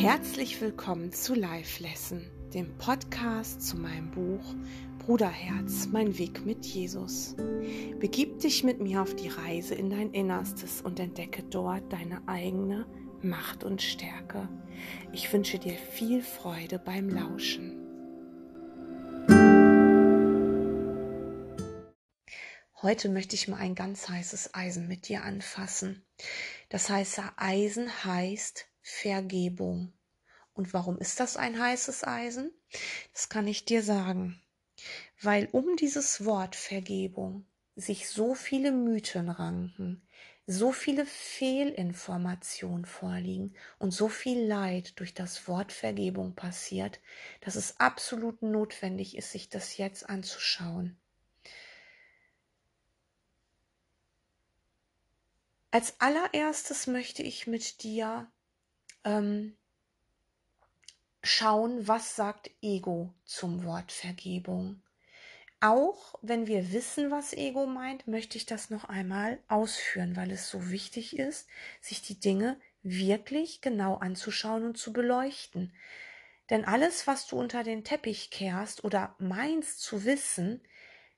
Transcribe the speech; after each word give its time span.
Herzlich 0.00 0.58
willkommen 0.62 1.12
zu 1.12 1.34
Live 1.34 1.78
Lesson, 1.78 2.24
dem 2.54 2.78
Podcast 2.78 3.60
zu 3.60 3.76
meinem 3.76 4.10
Buch 4.10 4.54
Bruderherz, 4.98 5.88
mein 5.92 6.16
Weg 6.16 6.46
mit 6.46 6.64
Jesus. 6.64 7.36
Begib 7.98 8.38
dich 8.38 8.64
mit 8.64 8.80
mir 8.80 9.02
auf 9.02 9.14
die 9.14 9.28
Reise 9.28 9.74
in 9.74 9.90
dein 9.90 10.12
Innerstes 10.12 10.80
und 10.80 10.98
entdecke 10.98 11.42
dort 11.42 11.92
deine 11.92 12.26
eigene 12.26 12.86
Macht 13.20 13.62
und 13.62 13.82
Stärke. 13.82 14.48
Ich 15.12 15.30
wünsche 15.34 15.58
dir 15.58 15.74
viel 15.74 16.22
Freude 16.22 16.78
beim 16.78 17.10
Lauschen. 17.10 17.76
Heute 22.80 23.10
möchte 23.10 23.36
ich 23.36 23.48
mal 23.48 23.58
ein 23.58 23.74
ganz 23.74 24.08
heißes 24.08 24.54
Eisen 24.54 24.88
mit 24.88 25.08
dir 25.10 25.24
anfassen. 25.24 26.06
Das 26.70 26.88
heiße 26.88 27.22
Eisen 27.36 27.90
heißt 28.06 28.69
Vergebung. 28.82 29.92
Und 30.52 30.72
warum 30.74 30.98
ist 30.98 31.20
das 31.20 31.36
ein 31.36 31.58
heißes 31.58 32.04
Eisen? 32.04 32.52
Das 33.12 33.28
kann 33.28 33.46
ich 33.46 33.64
dir 33.64 33.82
sagen. 33.82 34.40
Weil 35.20 35.48
um 35.52 35.76
dieses 35.76 36.24
Wort 36.24 36.56
Vergebung 36.56 37.46
sich 37.76 38.08
so 38.08 38.34
viele 38.34 38.72
Mythen 38.72 39.28
ranken, 39.28 40.02
so 40.46 40.72
viele 40.72 41.06
Fehlinformationen 41.06 42.84
vorliegen 42.84 43.54
und 43.78 43.92
so 43.92 44.08
viel 44.08 44.44
Leid 44.46 44.98
durch 44.98 45.14
das 45.14 45.46
Wort 45.46 45.72
Vergebung 45.72 46.34
passiert, 46.34 47.00
dass 47.40 47.54
es 47.54 47.78
absolut 47.78 48.42
notwendig 48.42 49.16
ist, 49.16 49.30
sich 49.30 49.48
das 49.48 49.76
jetzt 49.76 50.08
anzuschauen. 50.08 50.96
Als 55.70 56.00
allererstes 56.00 56.88
möchte 56.88 57.22
ich 57.22 57.46
mit 57.46 57.84
dir 57.84 58.28
ähm, 59.04 59.56
schauen, 61.22 61.86
was 61.86 62.16
sagt 62.16 62.50
Ego 62.62 63.12
zum 63.24 63.64
Wort 63.64 63.92
Vergebung. 63.92 64.82
Auch 65.60 66.14
wenn 66.22 66.46
wir 66.46 66.72
wissen, 66.72 67.10
was 67.10 67.34
Ego 67.34 67.66
meint, 67.66 68.06
möchte 68.06 68.38
ich 68.38 68.46
das 68.46 68.70
noch 68.70 68.84
einmal 68.84 69.38
ausführen, 69.48 70.16
weil 70.16 70.30
es 70.30 70.48
so 70.48 70.70
wichtig 70.70 71.18
ist, 71.18 71.46
sich 71.82 72.00
die 72.00 72.18
Dinge 72.18 72.58
wirklich 72.82 73.60
genau 73.60 73.96
anzuschauen 73.96 74.64
und 74.64 74.78
zu 74.78 74.92
beleuchten. 74.92 75.72
Denn 76.48 76.64
alles, 76.64 77.06
was 77.06 77.26
du 77.26 77.38
unter 77.38 77.62
den 77.62 77.84
Teppich 77.84 78.30
kehrst 78.30 78.84
oder 78.84 79.14
meinst 79.18 79.82
zu 79.82 80.04
wissen, 80.04 80.62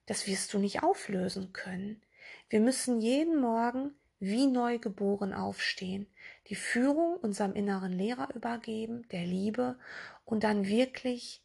das 0.07 0.27
wirst 0.27 0.53
du 0.53 0.59
nicht 0.59 0.83
auflösen 0.83 1.53
können. 1.53 2.03
Wir 2.51 2.61
müssen 2.61 3.01
jeden 3.01 3.41
Morgen 3.41 3.95
wie 4.23 4.47
neugeboren 4.47 5.35
aufstehen, 5.35 6.07
die 6.47 6.55
Führung 6.55 7.17
unserem 7.17 7.55
inneren 7.55 7.91
Lehrer 7.91 8.33
übergeben, 8.37 9.05
der 9.11 9.27
Liebe 9.27 9.77
und 10.25 10.45
dann 10.45 10.69
wirklich 10.69 11.43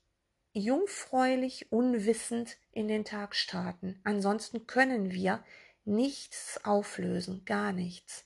jungfräulich, 0.54 1.72
unwissend 1.72 2.58
in 2.72 2.88
den 2.88 3.04
Tag 3.04 3.36
starten. 3.36 4.00
Ansonsten 4.04 4.68
können 4.68 5.12
wir 5.12 5.44
nichts 5.86 6.64
auflösen, 6.66 7.46
gar 7.46 7.72
nichts. 7.72 8.26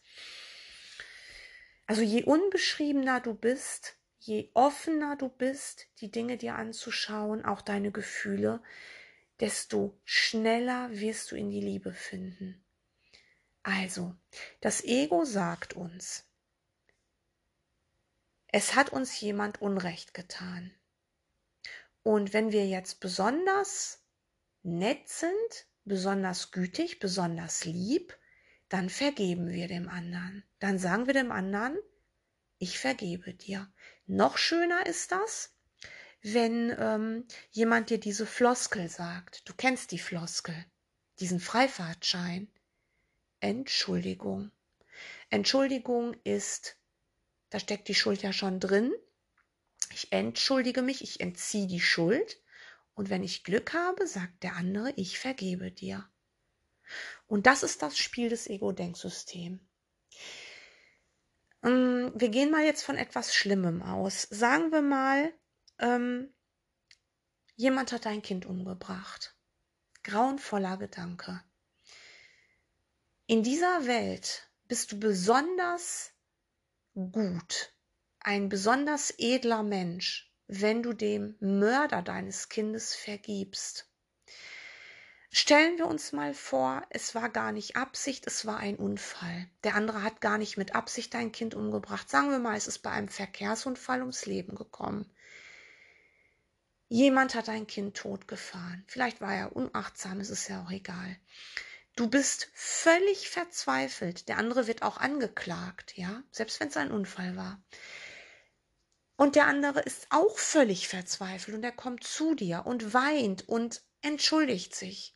Also 1.87 2.01
je 2.01 2.23
unbeschriebener 2.23 3.21
du 3.21 3.33
bist, 3.33 3.95
je 4.19 4.49
offener 4.53 5.15
du 5.15 5.29
bist, 5.29 5.87
die 6.01 6.11
Dinge 6.11 6.35
dir 6.35 6.55
anzuschauen, 6.55 7.45
auch 7.45 7.61
deine 7.61 7.91
Gefühle, 7.91 8.61
desto 9.39 9.97
schneller 10.03 10.89
wirst 10.91 11.31
du 11.31 11.37
in 11.37 11.49
die 11.49 11.61
Liebe 11.61 11.93
finden. 11.93 12.61
Also, 13.63 14.15
das 14.59 14.83
Ego 14.83 15.23
sagt 15.25 15.73
uns, 15.73 16.25
es 18.47 18.75
hat 18.75 18.91
uns 18.91 19.19
jemand 19.21 19.61
Unrecht 19.61 20.13
getan. 20.13 20.73
Und 22.03 22.33
wenn 22.33 22.51
wir 22.51 22.67
jetzt 22.67 22.99
besonders 22.99 24.03
nett 24.63 25.07
sind, 25.07 25.67
besonders 25.85 26.51
gütig, 26.51 26.99
besonders 26.99 27.65
lieb, 27.65 28.17
dann 28.69 28.89
vergeben 28.89 29.49
wir 29.49 29.67
dem 29.67 29.87
anderen. 29.89 30.43
Dann 30.59 30.79
sagen 30.79 31.05
wir 31.05 31.13
dem 31.13 31.31
anderen, 31.31 31.77
ich 32.57 32.79
vergebe 32.79 33.33
dir. 33.33 33.71
Noch 34.05 34.37
schöner 34.37 34.85
ist 34.85 35.11
das, 35.11 35.55
wenn 36.21 36.75
ähm, 36.77 37.25
jemand 37.51 37.89
dir 37.89 37.99
diese 37.99 38.25
Floskel 38.25 38.89
sagt. 38.89 39.47
Du 39.49 39.53
kennst 39.53 39.91
die 39.91 39.99
Floskel, 39.99 40.55
diesen 41.19 41.39
Freifahrtschein. 41.39 42.47
Entschuldigung. 43.41 44.51
Entschuldigung 45.29 46.15
ist, 46.23 46.77
da 47.49 47.59
steckt 47.59 47.87
die 47.87 47.95
Schuld 47.95 48.21
ja 48.21 48.31
schon 48.31 48.59
drin. 48.59 48.93
Ich 49.93 50.11
entschuldige 50.11 50.83
mich, 50.83 51.01
ich 51.01 51.19
entziehe 51.19 51.67
die 51.67 51.81
Schuld. 51.81 52.39
Und 52.93 53.09
wenn 53.09 53.23
ich 53.23 53.43
Glück 53.43 53.73
habe, 53.73 54.05
sagt 54.05 54.43
der 54.43 54.55
andere, 54.55 54.93
ich 54.95 55.17
vergebe 55.17 55.71
dir. 55.71 56.07
Und 57.25 57.47
das 57.47 57.63
ist 57.63 57.81
das 57.81 57.97
Spiel 57.97 58.29
des 58.29 58.47
Ego-Denksystems. 58.47 59.59
Ähm, 61.63 62.11
wir 62.13 62.29
gehen 62.29 62.51
mal 62.51 62.63
jetzt 62.63 62.83
von 62.83 62.97
etwas 62.97 63.33
Schlimmem 63.33 63.81
aus. 63.81 64.27
Sagen 64.29 64.71
wir 64.71 64.81
mal, 64.81 65.33
ähm, 65.79 66.31
jemand 67.55 67.91
hat 67.91 68.05
ein 68.05 68.21
Kind 68.21 68.45
umgebracht. 68.45 69.35
Grauenvoller 70.03 70.77
Gedanke. 70.77 71.43
In 73.31 73.43
dieser 73.43 73.87
Welt 73.87 74.49
bist 74.67 74.91
du 74.91 74.99
besonders 74.99 76.11
gut, 76.93 77.73
ein 78.19 78.49
besonders 78.49 79.13
edler 79.17 79.63
Mensch, 79.63 80.29
wenn 80.47 80.83
du 80.83 80.91
dem 80.91 81.37
Mörder 81.39 82.01
deines 82.01 82.49
Kindes 82.49 82.93
vergibst. 82.93 83.89
Stellen 85.31 85.77
wir 85.77 85.87
uns 85.87 86.11
mal 86.11 86.33
vor, 86.33 86.85
es 86.89 87.15
war 87.15 87.29
gar 87.29 87.53
nicht 87.53 87.77
Absicht, 87.77 88.27
es 88.27 88.45
war 88.45 88.57
ein 88.57 88.75
Unfall. 88.75 89.47
Der 89.63 89.75
andere 89.75 90.03
hat 90.03 90.19
gar 90.19 90.37
nicht 90.37 90.57
mit 90.57 90.75
Absicht 90.75 91.13
dein 91.13 91.31
Kind 91.31 91.55
umgebracht. 91.55 92.09
Sagen 92.09 92.31
wir 92.31 92.39
mal, 92.39 92.57
es 92.57 92.67
ist 92.67 92.79
bei 92.79 92.91
einem 92.91 93.07
Verkehrsunfall 93.07 94.01
ums 94.01 94.25
Leben 94.25 94.55
gekommen. 94.55 95.09
Jemand 96.89 97.33
hat 97.35 97.47
ein 97.47 97.65
Kind 97.65 97.95
totgefahren. 97.95 98.83
Vielleicht 98.87 99.21
war 99.21 99.33
er 99.33 99.55
unachtsam, 99.55 100.19
es 100.19 100.29
ist 100.29 100.49
ja 100.49 100.65
auch 100.65 100.71
egal. 100.71 101.15
Du 101.95 102.09
bist 102.09 102.49
völlig 102.53 103.29
verzweifelt. 103.29 104.27
Der 104.29 104.37
andere 104.37 104.67
wird 104.67 104.81
auch 104.81 104.97
angeklagt, 104.97 105.97
ja, 105.97 106.23
selbst 106.31 106.59
wenn 106.59 106.69
es 106.69 106.77
ein 106.77 106.91
Unfall 106.91 107.35
war. 107.35 107.61
Und 109.17 109.35
der 109.35 109.45
andere 109.45 109.81
ist 109.81 110.07
auch 110.09 110.39
völlig 110.39 110.87
verzweifelt 110.87 111.55
und 111.55 111.63
er 111.63 111.71
kommt 111.71 112.03
zu 112.03 112.33
dir 112.33 112.65
und 112.65 112.93
weint 112.93 113.47
und 113.47 113.83
entschuldigt 114.01 114.73
sich. 114.73 115.15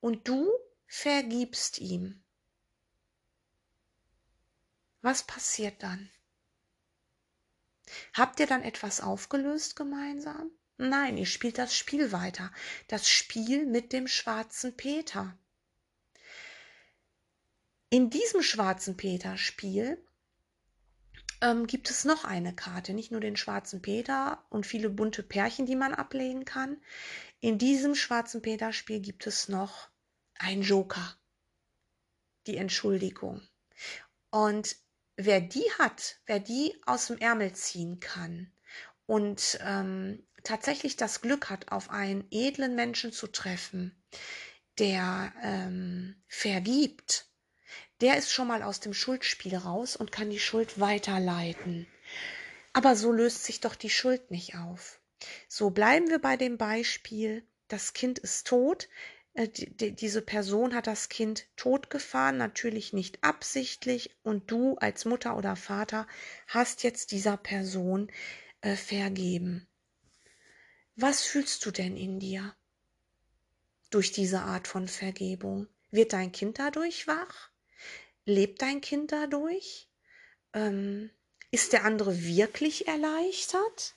Und 0.00 0.28
du 0.28 0.48
vergibst 0.86 1.78
ihm. 1.78 2.22
Was 5.00 5.24
passiert 5.24 5.82
dann? 5.82 6.10
Habt 8.14 8.38
ihr 8.38 8.46
dann 8.46 8.62
etwas 8.62 9.00
aufgelöst 9.00 9.74
gemeinsam? 9.74 10.50
Nein, 10.76 11.16
ihr 11.16 11.26
spielt 11.26 11.58
das 11.58 11.74
Spiel 11.74 12.12
weiter. 12.12 12.52
Das 12.86 13.08
Spiel 13.08 13.66
mit 13.66 13.92
dem 13.92 14.06
schwarzen 14.06 14.76
Peter. 14.76 15.36
In 17.92 18.08
diesem 18.08 18.42
schwarzen 18.42 18.96
Peter-Spiel 18.96 20.02
ähm, 21.42 21.66
gibt 21.66 21.90
es 21.90 22.06
noch 22.06 22.24
eine 22.24 22.54
Karte, 22.54 22.94
nicht 22.94 23.12
nur 23.12 23.20
den 23.20 23.36
schwarzen 23.36 23.82
Peter 23.82 24.42
und 24.48 24.64
viele 24.66 24.88
bunte 24.88 25.22
Pärchen, 25.22 25.66
die 25.66 25.76
man 25.76 25.92
ablegen 25.92 26.46
kann. 26.46 26.78
In 27.40 27.58
diesem 27.58 27.94
schwarzen 27.94 28.40
Peter-Spiel 28.40 29.00
gibt 29.00 29.26
es 29.26 29.50
noch 29.50 29.90
einen 30.38 30.62
Joker, 30.62 31.18
die 32.46 32.56
Entschuldigung. 32.56 33.46
Und 34.30 34.74
wer 35.16 35.42
die 35.42 35.70
hat, 35.78 36.18
wer 36.24 36.40
die 36.40 36.74
aus 36.86 37.08
dem 37.08 37.18
Ärmel 37.18 37.52
ziehen 37.52 38.00
kann 38.00 38.50
und 39.04 39.58
ähm, 39.60 40.26
tatsächlich 40.44 40.96
das 40.96 41.20
Glück 41.20 41.50
hat, 41.50 41.70
auf 41.70 41.90
einen 41.90 42.26
edlen 42.30 42.74
Menschen 42.74 43.12
zu 43.12 43.26
treffen, 43.26 44.02
der 44.78 45.34
ähm, 45.42 46.22
vergibt, 46.26 47.28
der 48.02 48.18
ist 48.18 48.32
schon 48.32 48.48
mal 48.48 48.62
aus 48.62 48.80
dem 48.80 48.92
Schuldspiel 48.92 49.56
raus 49.56 49.94
und 49.94 50.10
kann 50.10 50.28
die 50.28 50.40
Schuld 50.40 50.80
weiterleiten. 50.80 51.86
Aber 52.72 52.96
so 52.96 53.12
löst 53.12 53.44
sich 53.44 53.60
doch 53.60 53.76
die 53.76 53.90
Schuld 53.90 54.32
nicht 54.32 54.56
auf. 54.56 55.00
So 55.46 55.70
bleiben 55.70 56.08
wir 56.08 56.18
bei 56.18 56.36
dem 56.36 56.58
Beispiel, 56.58 57.46
das 57.68 57.92
Kind 57.92 58.18
ist 58.18 58.48
tot, 58.48 58.88
äh, 59.34 59.46
die, 59.48 59.94
diese 59.94 60.20
Person 60.20 60.74
hat 60.74 60.88
das 60.88 61.08
Kind 61.10 61.46
totgefahren, 61.56 62.36
natürlich 62.36 62.92
nicht 62.92 63.22
absichtlich, 63.22 64.16
und 64.24 64.50
du 64.50 64.76
als 64.78 65.04
Mutter 65.04 65.36
oder 65.36 65.54
Vater 65.54 66.08
hast 66.48 66.82
jetzt 66.82 67.12
dieser 67.12 67.36
Person 67.36 68.10
äh, 68.62 68.74
vergeben. 68.74 69.68
Was 70.96 71.22
fühlst 71.22 71.64
du 71.64 71.70
denn 71.70 71.96
in 71.96 72.18
dir 72.18 72.52
durch 73.90 74.10
diese 74.10 74.40
Art 74.40 74.66
von 74.66 74.88
Vergebung? 74.88 75.68
Wird 75.92 76.14
dein 76.14 76.32
Kind 76.32 76.58
dadurch 76.58 77.06
wach? 77.06 77.51
Lebt 78.24 78.62
dein 78.62 78.80
Kind 78.80 79.12
dadurch? 79.12 79.88
Ähm, 80.52 81.10
Ist 81.50 81.72
der 81.72 81.84
andere 81.84 82.22
wirklich 82.22 82.86
erleichtert? 82.86 83.94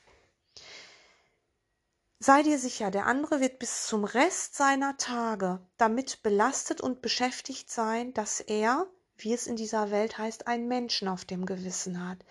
Sei 2.20 2.42
dir 2.42 2.58
sicher, 2.58 2.90
der 2.90 3.06
andere 3.06 3.40
wird 3.40 3.60
bis 3.60 3.86
zum 3.86 4.04
Rest 4.04 4.56
seiner 4.56 4.98
Tage 4.98 5.60
damit 5.78 6.24
belastet 6.24 6.82
und 6.82 7.02
beschäftigt 7.02 7.70
sein, 7.70 8.14
dass 8.14 8.40
er, 8.40 8.88
wie 9.18 9.34
es 9.34 9.46
in 9.46 9.58
dieser 9.58 9.92
Welt 9.92 10.18
heißt, 10.18 10.48
einen 10.48 10.68
Menschen 10.68 11.08
auf 11.08 11.26
dem 11.26 11.46
Gewissen 11.46 12.08
hat. 12.08 12.26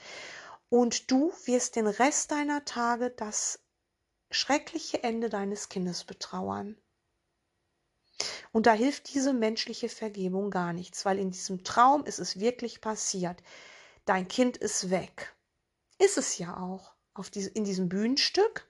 Und 0.69 1.13
du 1.13 1.33
wirst 1.45 1.77
den 1.77 1.87
Rest 1.87 2.33
deiner 2.33 2.65
Tage 2.65 3.11
das 3.11 3.61
schreckliche 4.33 5.05
Ende 5.05 5.29
deines 5.29 5.69
Kindes 5.69 6.03
betrauern. 6.03 6.77
Und 8.53 8.67
da 8.67 8.73
hilft 8.73 9.13
diese 9.13 9.33
menschliche 9.33 9.89
Vergebung 9.89 10.51
gar 10.51 10.73
nichts, 10.73 11.05
weil 11.05 11.19
in 11.19 11.31
diesem 11.31 11.65
Traum 11.65 12.05
ist 12.05 12.19
es 12.19 12.39
wirklich 12.39 12.81
passiert. 12.81 13.43
Dein 14.05 14.29
Kind 14.29 14.57
ist 14.57 14.91
weg. 14.91 15.35
Ist 15.99 16.19
es 16.19 16.39
ja 16.39 16.57
auch. 16.57 16.95
Diese, 17.33 17.51
in 17.51 17.65
diesem 17.65 17.89
Bühnenstück 17.89 18.69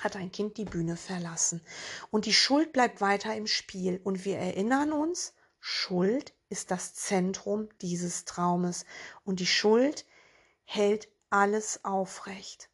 hat 0.00 0.16
ein 0.16 0.32
Kind 0.32 0.56
die 0.56 0.64
Bühne 0.64 0.96
verlassen. 0.96 1.62
Und 2.10 2.26
die 2.26 2.32
Schuld 2.32 2.72
bleibt 2.72 3.00
weiter 3.00 3.34
im 3.34 3.46
Spiel. 3.46 4.00
Und 4.04 4.24
wir 4.24 4.38
erinnern 4.38 4.92
uns, 4.92 5.34
Schuld 5.60 6.34
ist 6.48 6.70
das 6.70 6.94
Zentrum 6.94 7.68
dieses 7.80 8.24
Traumes. 8.24 8.84
Und 9.24 9.40
die 9.40 9.46
Schuld 9.46 10.06
hält 10.64 11.08
alles 11.30 11.84
aufrecht. 11.84 12.70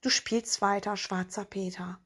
Du 0.00 0.10
spielst 0.10 0.60
weiter, 0.60 0.96
schwarzer 0.96 1.44
Peter. 1.44 1.98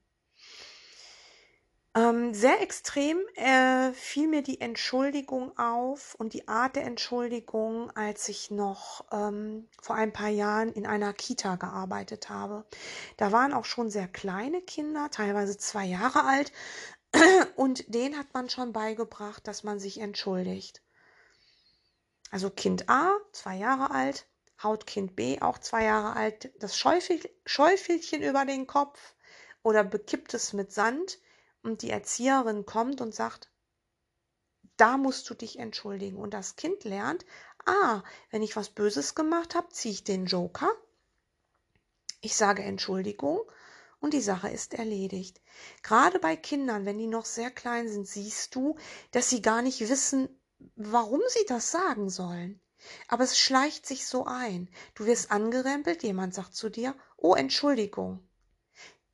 Ähm, 1.93 2.33
sehr 2.33 2.61
extrem 2.61 3.19
äh, 3.35 3.91
fiel 3.91 4.29
mir 4.29 4.41
die 4.41 4.61
Entschuldigung 4.61 5.57
auf 5.57 6.15
und 6.15 6.31
die 6.31 6.47
Art 6.47 6.77
der 6.77 6.85
Entschuldigung, 6.85 7.91
als 7.91 8.29
ich 8.29 8.49
noch 8.49 9.03
ähm, 9.11 9.67
vor 9.81 9.97
ein 9.97 10.13
paar 10.13 10.29
Jahren 10.29 10.71
in 10.71 10.87
einer 10.87 11.11
Kita 11.11 11.57
gearbeitet 11.57 12.29
habe. 12.29 12.65
Da 13.17 13.33
waren 13.33 13.51
auch 13.51 13.65
schon 13.65 13.89
sehr 13.89 14.07
kleine 14.07 14.61
Kinder, 14.61 15.09
teilweise 15.11 15.57
zwei 15.57 15.83
Jahre 15.83 16.23
alt, 16.23 16.53
und 17.57 17.93
denen 17.93 18.17
hat 18.17 18.33
man 18.33 18.49
schon 18.49 18.71
beigebracht, 18.71 19.45
dass 19.45 19.63
man 19.63 19.77
sich 19.77 19.99
entschuldigt. 19.99 20.81
Also 22.29 22.49
Kind 22.49 22.87
A, 22.87 23.17
zwei 23.33 23.57
Jahre 23.57 23.91
alt, 23.91 24.27
haut 24.63 24.87
Kind 24.87 25.17
B, 25.17 25.41
auch 25.41 25.57
zwei 25.57 25.83
Jahre 25.83 26.15
alt, 26.15 26.53
das 26.57 26.77
Schäufelchen 26.77 28.21
über 28.21 28.45
den 28.45 28.65
Kopf 28.65 29.13
oder 29.61 29.83
bekippt 29.83 30.33
es 30.33 30.53
mit 30.53 30.71
Sand 30.71 31.19
und 31.63 31.81
die 31.81 31.89
Erzieherin 31.89 32.65
kommt 32.65 33.01
und 33.01 33.13
sagt, 33.13 33.51
da 34.77 34.97
musst 34.97 35.29
du 35.29 35.35
dich 35.35 35.59
entschuldigen. 35.59 36.17
Und 36.17 36.33
das 36.33 36.55
Kind 36.55 36.83
lernt, 36.83 37.25
ah, 37.65 38.03
wenn 38.29 38.41
ich 38.41 38.55
was 38.55 38.69
Böses 38.69 39.15
gemacht 39.15 39.55
habe, 39.55 39.69
ziehe 39.69 39.93
ich 39.93 40.03
den 40.03 40.25
Joker. 40.25 40.71
Ich 42.21 42.35
sage 42.35 42.63
Entschuldigung 42.63 43.41
und 43.99 44.13
die 44.13 44.21
Sache 44.21 44.49
ist 44.49 44.73
erledigt. 44.73 45.41
Gerade 45.83 46.19
bei 46.19 46.35
Kindern, 46.35 46.85
wenn 46.85 46.97
die 46.97 47.07
noch 47.07 47.25
sehr 47.25 47.51
klein 47.51 47.87
sind, 47.87 48.07
siehst 48.07 48.55
du, 48.55 48.75
dass 49.11 49.29
sie 49.29 49.41
gar 49.41 49.61
nicht 49.61 49.81
wissen, 49.81 50.29
warum 50.75 51.21
sie 51.27 51.45
das 51.47 51.71
sagen 51.71 52.09
sollen. 52.09 52.59
Aber 53.07 53.23
es 53.23 53.37
schleicht 53.37 53.85
sich 53.85 54.07
so 54.07 54.25
ein. 54.25 54.69
Du 54.95 55.05
wirst 55.05 55.31
angerempelt, 55.31 56.01
jemand 56.03 56.33
sagt 56.33 56.55
zu 56.55 56.69
dir, 56.69 56.95
oh 57.17 57.35
Entschuldigung. 57.35 58.27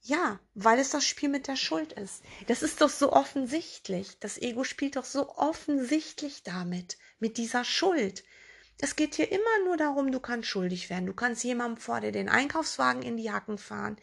Ja, 0.07 0.39
weil 0.56 0.80
es 0.80 0.89
das 0.92 1.06
Spiel 1.06 1.27
mit 1.27 1.50
der 1.50 1.57
Schuld 1.57 1.92
ist. 1.92 2.24
Das 2.48 2.63
ist 2.63 2.80
doch 2.80 2.89
so 2.89 3.12
offensichtlich. 3.12 4.18
Das 4.21 4.38
Ego 4.42 4.63
spielt 4.63 4.95
doch 4.95 5.04
so 5.04 5.36
offensichtlich 5.36 6.44
damit, 6.44 6.98
mit 7.19 7.38
dieser 7.38 7.65
Schuld. 7.65 8.24
Es 8.80 8.95
geht 8.95 9.15
hier 9.15 9.30
immer 9.30 9.65
nur 9.65 9.75
darum, 9.75 10.13
du 10.13 10.21
kannst 10.21 10.48
schuldig 10.48 10.89
werden. 10.89 11.07
Du 11.07 11.13
kannst 11.13 11.44
jemandem 11.44 11.81
vor 11.81 12.00
dir 12.00 12.13
den 12.13 12.30
Einkaufswagen 12.30 13.01
in 13.01 13.18
die 13.18 13.33
Hacken 13.33 13.57
fahren. 13.57 13.98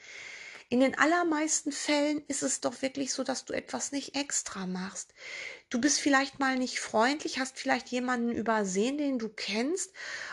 In 0.75 0.81
den 0.81 0.99
allermeisten 0.99 1.71
Fällen 1.71 2.25
ist 2.27 2.43
es 2.43 2.61
doch 2.61 2.83
wirklich 2.83 3.13
so, 3.13 3.23
dass 3.23 3.45
du 3.45 3.53
etwas 3.53 3.93
nicht 3.93 4.17
extra 4.17 4.67
machst. 4.67 5.15
Du 5.71 5.81
bist 5.81 6.01
vielleicht 6.01 6.41
mal 6.41 6.59
nicht 6.59 6.81
freundlich, 6.81 7.39
hast 7.39 7.61
vielleicht 7.61 7.91
jemanden 7.91 8.33
übersehen, 8.33 8.99
den 8.99 9.21
du 9.21 9.29
kennst, 9.29 9.93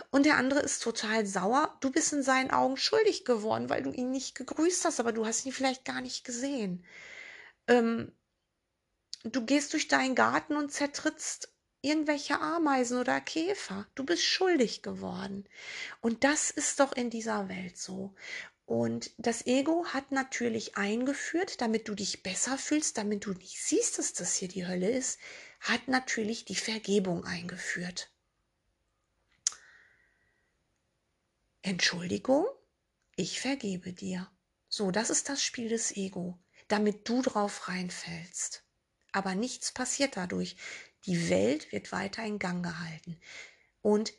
und 0.10 0.26
der 0.26 0.38
andere 0.38 0.62
ist 0.62 0.82
total 0.82 1.28
sauer. 1.28 1.78
Du 1.82 1.92
bist 1.92 2.12
in 2.12 2.24
seinen 2.24 2.50
Augen 2.50 2.76
schuldig 2.76 3.24
geworden, 3.24 3.70
weil 3.70 3.84
du 3.84 3.92
ihn 3.92 4.10
nicht 4.10 4.34
gegrüßt 4.34 4.84
hast, 4.84 5.00
aber 5.00 5.12
du 5.12 5.28
hast 5.28 5.46
ihn 5.46 5.52
vielleicht 5.52 5.86
gar 5.86 6.02
nicht 6.02 6.24
gesehen. 6.24 6.84
Ähm, 7.68 8.12
du 9.24 9.46
gehst 9.46 9.74
durch 9.74 9.90
deinen 9.90 10.16
Garten 10.16 10.56
und 10.56 10.72
zertrittst 10.72 11.52
irgendwelche 11.82 12.40
Ameisen 12.40 13.00
oder 13.00 13.20
Käfer. 13.22 13.88
Du 13.96 14.04
bist 14.06 14.24
schuldig 14.24 14.82
geworden. 14.82 15.48
Und 16.00 16.24
das 16.24 16.52
ist 16.52 16.80
doch 16.80 16.94
in 16.94 17.10
dieser 17.10 17.50
Welt 17.50 17.78
so. 17.78 18.14
Und 18.72 19.12
das 19.18 19.48
Ego 19.48 19.86
hat 19.88 20.14
natürlich 20.14 20.78
eingeführt, 20.78 21.60
damit 21.60 21.90
du 21.90 21.94
dich 21.94 22.24
besser 22.24 22.58
fühlst, 22.58 22.98
damit 22.98 23.26
du 23.26 23.34
nicht 23.34 23.62
siehst, 23.62 24.00
dass 24.00 24.14
das 24.14 24.36
hier 24.36 24.48
die 24.48 24.66
Hölle 24.66 24.90
ist, 24.90 25.20
hat 25.60 25.90
natürlich 25.90 26.46
die 26.46 26.56
Vergebung 26.56 27.26
eingeführt. 27.26 28.10
Entschuldigung, 31.62 32.46
ich 33.18 33.42
vergebe 33.42 33.92
dir. 33.92 34.32
So, 34.70 34.92
das 34.92 35.10
ist 35.10 35.28
das 35.28 35.44
Spiel 35.44 35.68
des 35.68 35.98
Ego, 35.98 36.40
damit 36.70 37.10
du 37.10 37.22
drauf 37.22 37.68
reinfällst. 37.68 38.64
Aber 39.12 39.36
nichts 39.36 39.74
passiert 39.74 40.16
dadurch. 40.16 40.56
Die 41.08 41.30
Welt 41.30 41.74
wird 41.74 41.92
weiter 41.92 42.24
in 42.24 42.40
Gang 42.40 42.64
gehalten. 42.64 43.20
Und 43.82 44.14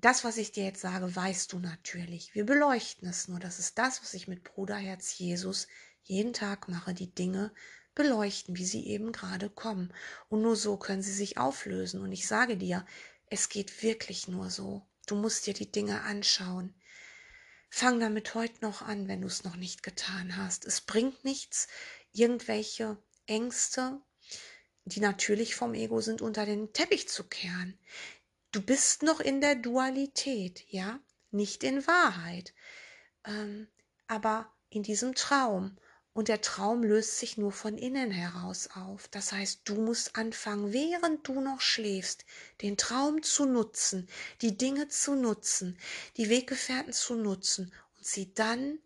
das, 0.00 0.24
was 0.24 0.36
ich 0.36 0.52
dir 0.52 0.64
jetzt 0.64 0.80
sage, 0.80 1.14
weißt 1.14 1.52
du 1.52 1.58
natürlich. 1.58 2.34
Wir 2.34 2.44
beleuchten 2.44 3.08
es 3.08 3.28
nur. 3.28 3.38
Das 3.38 3.58
ist 3.58 3.78
das, 3.78 4.02
was 4.02 4.14
ich 4.14 4.28
mit 4.28 4.44
Bruderherz 4.44 5.16
Jesus 5.18 5.68
jeden 6.02 6.32
Tag 6.32 6.68
mache. 6.68 6.94
Die 6.94 7.14
Dinge 7.14 7.52
beleuchten, 7.94 8.56
wie 8.56 8.64
sie 8.64 8.86
eben 8.86 9.12
gerade 9.12 9.50
kommen. 9.50 9.92
Und 10.28 10.42
nur 10.42 10.56
so 10.56 10.76
können 10.76 11.02
sie 11.02 11.12
sich 11.12 11.38
auflösen. 11.38 12.00
Und 12.00 12.12
ich 12.12 12.26
sage 12.26 12.56
dir, 12.56 12.86
es 13.26 13.48
geht 13.48 13.82
wirklich 13.82 14.28
nur 14.28 14.50
so. 14.50 14.86
Du 15.06 15.16
musst 15.16 15.46
dir 15.46 15.54
die 15.54 15.70
Dinge 15.70 16.02
anschauen. 16.02 16.74
Fang 17.68 18.00
damit 18.00 18.34
heute 18.34 18.60
noch 18.62 18.82
an, 18.82 19.06
wenn 19.06 19.20
du 19.20 19.28
es 19.28 19.44
noch 19.44 19.56
nicht 19.56 19.82
getan 19.82 20.36
hast. 20.36 20.64
Es 20.64 20.80
bringt 20.80 21.24
nichts, 21.24 21.68
irgendwelche 22.12 22.96
Ängste, 23.26 24.00
die 24.84 25.00
natürlich 25.00 25.54
vom 25.54 25.74
Ego 25.74 26.00
sind, 26.00 26.20
unter 26.20 26.46
den 26.46 26.72
Teppich 26.72 27.08
zu 27.08 27.24
kehren. 27.24 27.78
Du 28.52 28.60
bist 28.60 29.04
noch 29.04 29.20
in 29.20 29.40
der 29.40 29.54
Dualität, 29.54 30.64
ja, 30.68 30.98
nicht 31.30 31.62
in 31.62 31.86
Wahrheit, 31.86 32.52
ähm, 33.24 33.68
aber 34.08 34.52
in 34.70 34.82
diesem 34.82 35.14
Traum. 35.14 35.76
Und 36.12 36.26
der 36.26 36.40
Traum 36.40 36.82
löst 36.82 37.18
sich 37.18 37.38
nur 37.38 37.52
von 37.52 37.78
innen 37.78 38.10
heraus 38.10 38.68
auf. 38.74 39.06
Das 39.08 39.30
heißt, 39.30 39.60
du 39.64 39.76
musst 39.76 40.16
anfangen, 40.16 40.72
während 40.72 41.28
du 41.28 41.40
noch 41.40 41.60
schläfst, 41.60 42.24
den 42.62 42.76
Traum 42.76 43.22
zu 43.22 43.46
nutzen, 43.46 44.08
die 44.42 44.56
Dinge 44.58 44.88
zu 44.88 45.14
nutzen, 45.14 45.78
die 46.16 46.28
Weggefährten 46.28 46.92
zu 46.92 47.14
nutzen 47.14 47.72
und 47.96 48.04
sie 48.04 48.34
dann, 48.34 48.80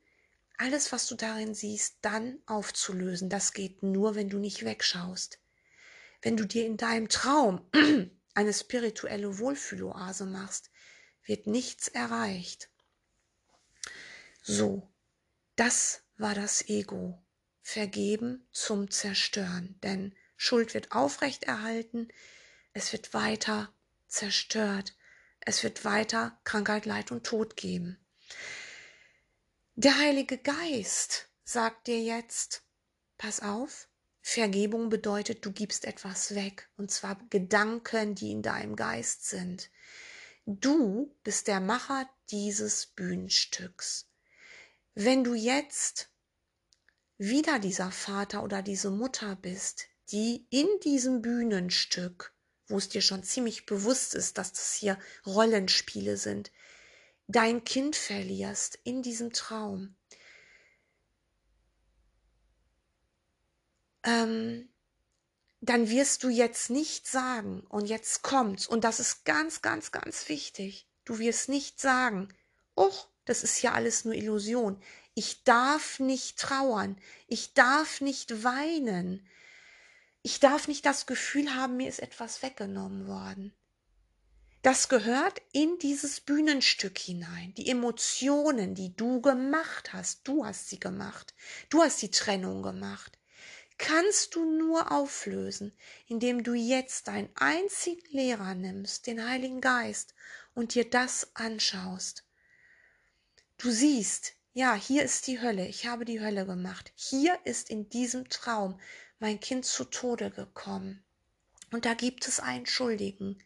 alles, 0.59 0.93
was 0.93 1.07
du 1.07 1.15
darin 1.15 1.55
siehst, 1.55 1.97
dann 2.03 2.39
aufzulösen. 2.45 3.31
Das 3.31 3.55
geht 3.55 3.83
nur, 3.83 4.15
wenn 4.15 4.29
du 4.29 4.39
nicht 4.39 4.65
wegschaust. 4.67 5.39
Wenn 6.21 6.37
du 6.37 6.45
dir 6.45 6.67
in 6.67 6.77
deinem 6.77 7.09
Traum 7.09 7.63
eine 8.35 8.53
spirituelle 8.53 9.39
Wohlfühloase 9.39 10.27
machst, 10.27 10.71
wird 11.25 11.47
nichts 11.47 11.89
erreicht. 11.89 12.69
So, 14.43 14.93
das 15.57 16.03
war 16.17 16.35
das 16.35 16.69
Ego. 16.69 17.21
Vergeben 17.63 18.47
zum 18.53 18.91
Zerstören. 18.91 19.79
Denn 19.83 20.15
Schuld 20.37 20.75
wird 20.75 20.93
aufrechterhalten, 20.93 22.09
es 22.75 22.93
wird 22.93 23.15
weiter 23.15 23.73
zerstört, 24.07 24.95
es 25.41 25.63
wird 25.63 25.85
weiter 25.85 26.39
Krankheit, 26.45 26.85
Leid 26.85 27.11
und 27.11 27.25
Tod 27.25 27.57
geben. 27.57 27.99
Der 29.77 29.99
Heilige 29.99 30.39
Geist 30.39 31.31
sagt 31.43 31.87
dir 31.87 32.01
jetzt, 32.01 32.63
pass 33.17 33.41
auf, 33.41 33.89
Vergebung 34.27 34.89
bedeutet, 34.89 35.45
du 35.45 35.53
gibst 35.53 35.85
etwas 35.85 36.35
weg, 36.35 36.71
und 36.79 36.91
zwar 36.91 37.21
Gedanken, 37.29 38.15
die 38.15 38.31
in 38.31 38.41
deinem 38.41 38.75
Geist 38.75 39.27
sind. 39.27 39.71
Du 40.47 41.15
bist 41.23 41.47
der 41.47 41.61
Macher 41.61 42.09
dieses 42.31 42.87
Bühnenstücks. 42.87 44.09
Wenn 44.95 45.25
du 45.25 45.35
jetzt 45.35 46.09
wieder 47.19 47.59
dieser 47.59 47.91
Vater 47.91 48.43
oder 48.43 48.63
diese 48.63 48.91
Mutter 48.91 49.37
bist, 49.37 49.89
die 50.11 50.47
in 50.49 50.69
diesem 50.83 51.21
Bühnenstück, 51.21 52.33
wo 52.67 52.79
es 52.79 52.89
dir 52.89 53.03
schon 53.03 53.25
ziemlich 53.25 53.67
bewusst 53.67 54.15
ist, 54.15 54.39
dass 54.39 54.55
das 54.55 54.73
hier 54.73 54.99
Rollenspiele 55.27 56.17
sind, 56.17 56.51
dein 57.27 57.63
Kind 57.65 57.95
verlierst 57.95 58.79
in 58.85 59.03
diesem 59.03 59.35
Traum, 59.35 59.97
ähm, 64.05 64.69
dann 65.61 65.89
wirst 65.89 66.23
du 66.23 66.29
jetzt 66.29 66.71
nicht 66.71 67.09
sagen, 67.09 67.63
und 67.69 67.87
jetzt 67.87 68.23
kommt's, 68.23 68.67
und 68.67 68.85
das 68.85 69.01
ist 69.01 69.25
ganz, 69.25 69.63
ganz, 69.63 69.93
ganz 69.93 70.29
wichtig, 70.29 70.87
du 71.05 71.19
wirst 71.19 71.49
nicht 71.49 71.81
sagen, 71.81 72.29
Och, 72.77 73.09
das 73.25 73.43
ist 73.43 73.63
ja 73.63 73.73
alles 73.73 74.05
nur 74.05 74.15
Illusion. 74.15 74.81
Ich 75.15 75.45
darf 75.45 76.01
nicht 76.01 76.39
trauern. 76.39 76.99
Ich 77.29 77.55
darf 77.55 78.01
nicht 78.01 78.43
weinen. 78.43 79.27
Ich 80.23 80.41
darf 80.41 80.69
nicht 80.69 80.85
das 80.85 81.07
Gefühl 81.07 81.55
haben, 81.55 81.77
mir 81.77 81.89
ist 81.89 82.01
etwas 82.01 82.43
weggenommen 82.43 83.07
worden. 83.07 83.55
Das 84.63 84.89
gehört 84.89 85.41
in 85.53 85.79
dieses 85.79 86.21
Bühnenstück 86.21 86.99
hinein. 86.99 87.55
Die 87.55 87.69
Emotionen, 87.69 88.75
die 88.75 88.97
du 88.97 89.21
gemacht 89.21 89.93
hast, 89.93 90.27
du 90.27 90.45
hast 90.45 90.69
sie 90.69 90.81
gemacht. 90.81 91.35
Du 91.69 91.83
hast 91.83 92.01
die 92.01 92.11
Trennung 92.11 92.63
gemacht. 92.63 93.19
Kannst 93.79 94.35
du 94.35 94.45
nur 94.45 94.93
auflösen, 94.93 95.77
indem 96.07 96.45
du 96.45 96.55
jetzt 96.55 97.09
deinen 97.09 97.31
einzigen 97.35 98.07
Lehrer 98.11 98.55
nimmst, 98.55 99.07
den 99.07 99.27
Heiligen 99.29 99.61
Geist, 99.61 100.15
und 100.55 100.75
dir 100.75 100.89
das 100.89 101.35
anschaust. 101.35 102.25
Du 103.59 103.71
siehst, 103.71 104.35
ja, 104.53 104.75
hier 104.75 105.03
ist 105.03 105.27
die 105.27 105.41
Hölle, 105.41 105.67
ich 105.67 105.87
habe 105.87 106.05
die 106.05 106.21
Hölle 106.21 106.47
gemacht. 106.47 106.93
Hier 106.95 107.39
ist 107.45 107.71
in 107.71 107.89
diesem 107.89 108.29
Traum 108.29 108.81
mein 109.19 109.41
Kind 109.41 109.65
zu 109.65 109.85
Tode 109.85 110.31
gekommen. 110.31 111.05
Und 111.73 111.85
da 111.85 111.95
gibt 111.95 112.29
es 112.29 112.39
einen 112.39 112.67
Schuldigen 112.67 113.43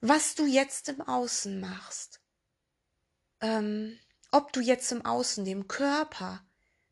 was 0.00 0.34
du 0.34 0.46
jetzt 0.46 0.88
im 0.88 1.00
Außen 1.00 1.58
machst, 1.60 2.20
ähm, 3.40 3.98
ob 4.30 4.52
du 4.52 4.60
jetzt 4.60 4.92
im 4.92 5.04
Außen 5.04 5.44
dem 5.44 5.68
Körper 5.68 6.45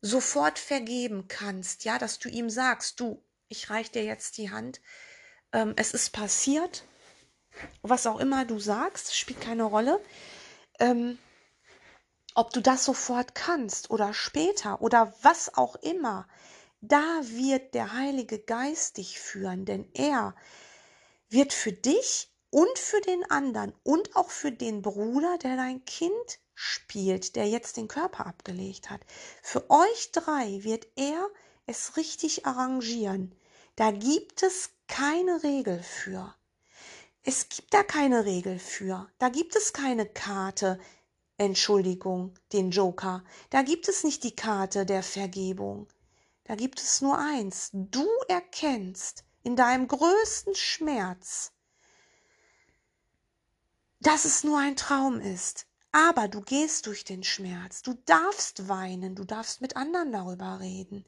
sofort 0.05 0.59
vergeben 0.59 1.27
kannst, 1.27 1.83
ja, 1.83 1.97
dass 1.97 2.19
du 2.19 2.29
ihm 2.29 2.49
sagst, 2.49 2.99
du, 2.99 3.23
ich 3.47 3.71
reich 3.71 3.89
dir 3.89 4.03
jetzt 4.03 4.37
die 4.37 4.51
Hand, 4.51 4.79
ähm, 5.51 5.73
es 5.77 5.93
ist 5.93 6.11
passiert, 6.11 6.85
was 7.81 8.05
auch 8.05 8.19
immer 8.19 8.45
du 8.45 8.59
sagst, 8.59 9.15
spielt 9.15 9.41
keine 9.41 9.63
Rolle, 9.63 9.99
ähm, 10.79 11.17
ob 12.35 12.53
du 12.53 12.61
das 12.61 12.85
sofort 12.85 13.33
kannst 13.33 13.89
oder 13.89 14.13
später 14.13 14.79
oder 14.81 15.11
was 15.23 15.55
auch 15.55 15.75
immer, 15.77 16.27
da 16.81 17.21
wird 17.23 17.73
der 17.73 17.93
Heilige 17.93 18.37
Geist 18.37 18.97
dich 18.97 19.19
führen, 19.19 19.65
denn 19.65 19.89
er 19.95 20.35
wird 21.29 21.51
für 21.51 21.71
dich 21.71 22.31
und 22.51 22.77
für 22.77 23.01
den 23.01 23.29
anderen 23.31 23.73
und 23.81 24.15
auch 24.15 24.29
für 24.29 24.51
den 24.51 24.83
Bruder, 24.83 25.39
der 25.39 25.55
dein 25.55 25.83
Kind 25.85 26.39
spielt, 26.55 27.35
der 27.35 27.47
jetzt 27.47 27.77
den 27.77 27.87
Körper 27.87 28.25
abgelegt 28.25 28.89
hat. 28.89 29.01
Für 29.43 29.69
euch 29.69 30.11
drei 30.11 30.63
wird 30.63 30.87
er 30.95 31.29
es 31.67 31.97
richtig 31.97 32.45
arrangieren. 32.45 33.35
Da 33.75 33.91
gibt 33.91 34.41
es 34.41 34.71
keine 34.87 35.43
Regel 35.43 35.83
für. 35.83 36.33
Es 37.23 37.49
gibt 37.49 37.73
da 37.73 37.83
keine 37.83 38.25
Regel 38.25 38.57
für. 38.59 39.09
Da 39.19 39.29
gibt 39.29 39.55
es 39.55 39.73
keine 39.73 40.05
Karte, 40.05 40.79
Entschuldigung, 41.37 42.33
den 42.53 42.71
Joker. 42.71 43.23
Da 43.49 43.61
gibt 43.61 43.89
es 43.89 44.03
nicht 44.03 44.23
die 44.23 44.35
Karte 44.35 44.85
der 44.85 45.03
Vergebung. 45.03 45.87
Da 46.45 46.55
gibt 46.55 46.79
es 46.79 47.01
nur 47.01 47.17
eins. 47.17 47.71
Du 47.73 48.07
erkennst 48.27 49.25
in 49.43 49.55
deinem 49.55 49.87
größten 49.87 50.55
Schmerz, 50.55 51.51
dass 53.99 54.25
es 54.25 54.43
nur 54.43 54.59
ein 54.59 54.75
Traum 54.75 55.19
ist. 55.19 55.65
Aber 55.95 56.27
du 56.27 56.41
gehst 56.41 56.87
durch 56.87 57.05
den 57.05 57.23
Schmerz, 57.23 57.81
du 57.81 57.93
darfst 58.05 58.67
weinen, 58.67 59.15
du 59.15 59.23
darfst 59.23 59.61
mit 59.61 59.77
anderen 59.77 60.11
darüber 60.11 60.59
reden. 60.59 61.05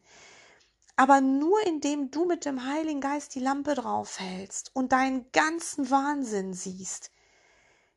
Aber 0.96 1.20
nur 1.20 1.60
indem 1.68 2.10
du 2.10 2.24
mit 2.24 2.46
dem 2.46 2.66
Heiligen 2.66 3.02
Geist 3.02 3.36
die 3.36 3.42
Lampe 3.42 3.76
draufhältst 3.76 4.72
und 4.74 4.94
deinen 4.94 5.30
ganzen 5.34 5.92
Wahnsinn 5.92 6.54
siehst, 6.54 7.12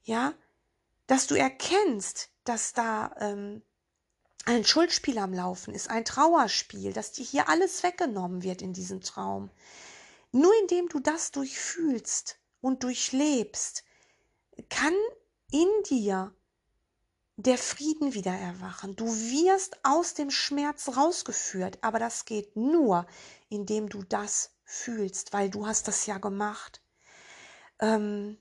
ja, 0.02 0.34
dass 1.06 1.28
du 1.28 1.36
erkennst, 1.36 2.30
dass 2.42 2.72
da 2.72 3.14
ähm, 3.20 3.62
ein 4.44 4.64
Schuldspiel 4.64 5.18
am 5.18 5.32
Laufen 5.32 5.72
ist, 5.72 5.88
ein 5.88 6.04
Trauerspiel, 6.04 6.92
dass 6.92 7.12
dir 7.12 7.24
hier 7.24 7.48
alles 7.48 7.84
weggenommen 7.84 8.42
wird 8.42 8.62
in 8.62 8.72
diesem 8.72 9.00
Traum. 9.00 9.52
Nur 10.32 10.52
indem 10.62 10.88
du 10.88 10.98
das 10.98 11.30
durchfühlst 11.30 12.40
und 12.60 12.82
durchlebst, 12.82 13.84
kann 14.68 14.96
in 15.52 15.68
dir 15.88 16.34
der 17.42 17.58
Frieden 17.58 18.14
wieder 18.14 18.32
erwachen. 18.32 18.96
Du 18.96 19.06
wirst 19.06 19.78
aus 19.84 20.14
dem 20.14 20.30
Schmerz 20.30 20.96
rausgeführt, 20.96 21.78
aber 21.82 21.98
das 21.98 22.24
geht 22.24 22.56
nur, 22.56 23.06
indem 23.48 23.88
du 23.88 24.02
das 24.02 24.52
fühlst, 24.64 25.32
weil 25.32 25.50
du 25.50 25.66
hast 25.66 25.88
das 25.88 26.06
ja 26.06 26.18
gemacht. 26.18 26.82
Ähm, 27.80 28.38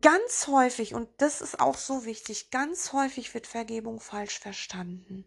ganz 0.00 0.46
häufig, 0.48 0.94
und 0.94 1.08
das 1.18 1.40
ist 1.40 1.60
auch 1.60 1.76
so 1.76 2.04
wichtig, 2.04 2.50
ganz 2.50 2.92
häufig 2.92 3.32
wird 3.34 3.46
Vergebung 3.46 4.00
falsch 4.00 4.38
verstanden. 4.38 5.24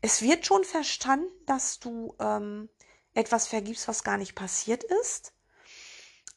Es 0.00 0.22
wird 0.22 0.46
schon 0.46 0.64
verstanden, 0.64 1.30
dass 1.46 1.78
du 1.78 2.14
ähm, 2.18 2.68
etwas 3.14 3.46
vergibst, 3.46 3.88
was 3.88 4.04
gar 4.04 4.18
nicht 4.18 4.34
passiert 4.34 4.84
ist. 4.84 5.32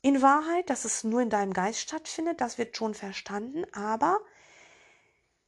In 0.05 0.21
Wahrheit, 0.21 0.69
dass 0.69 0.85
es 0.85 1.03
nur 1.03 1.21
in 1.21 1.31
deinem 1.31 1.51
Geist 1.51 1.79
stattfindet, 1.79 2.39
das 2.39 2.59
wird 2.59 2.77
schon 2.77 2.93
verstanden, 2.93 3.65
aber 3.73 4.21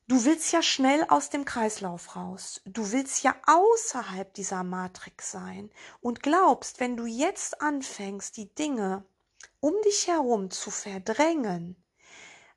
du 0.08 0.26
willst 0.26 0.52
ja 0.52 0.64
schnell 0.64 1.06
aus 1.10 1.30
dem 1.30 1.46
Kreislauf 1.46 2.16
raus. 2.16 2.62
Du 2.66 2.92
willst 2.92 3.22
ja 3.22 3.36
außerhalb 3.46 4.34
dieser 4.34 4.64
Matrix 4.64 5.30
sein 5.30 5.70
und 6.02 6.24
glaubst, 6.24 6.80
wenn 6.80 6.98
du 6.98 7.06
jetzt 7.06 7.62
anfängst, 7.62 8.36
die 8.36 8.52
Dinge 8.56 9.06
um 9.60 9.76
dich 9.86 10.08
herum 10.08 10.50
zu 10.50 10.72
verdrängen, 10.72 11.76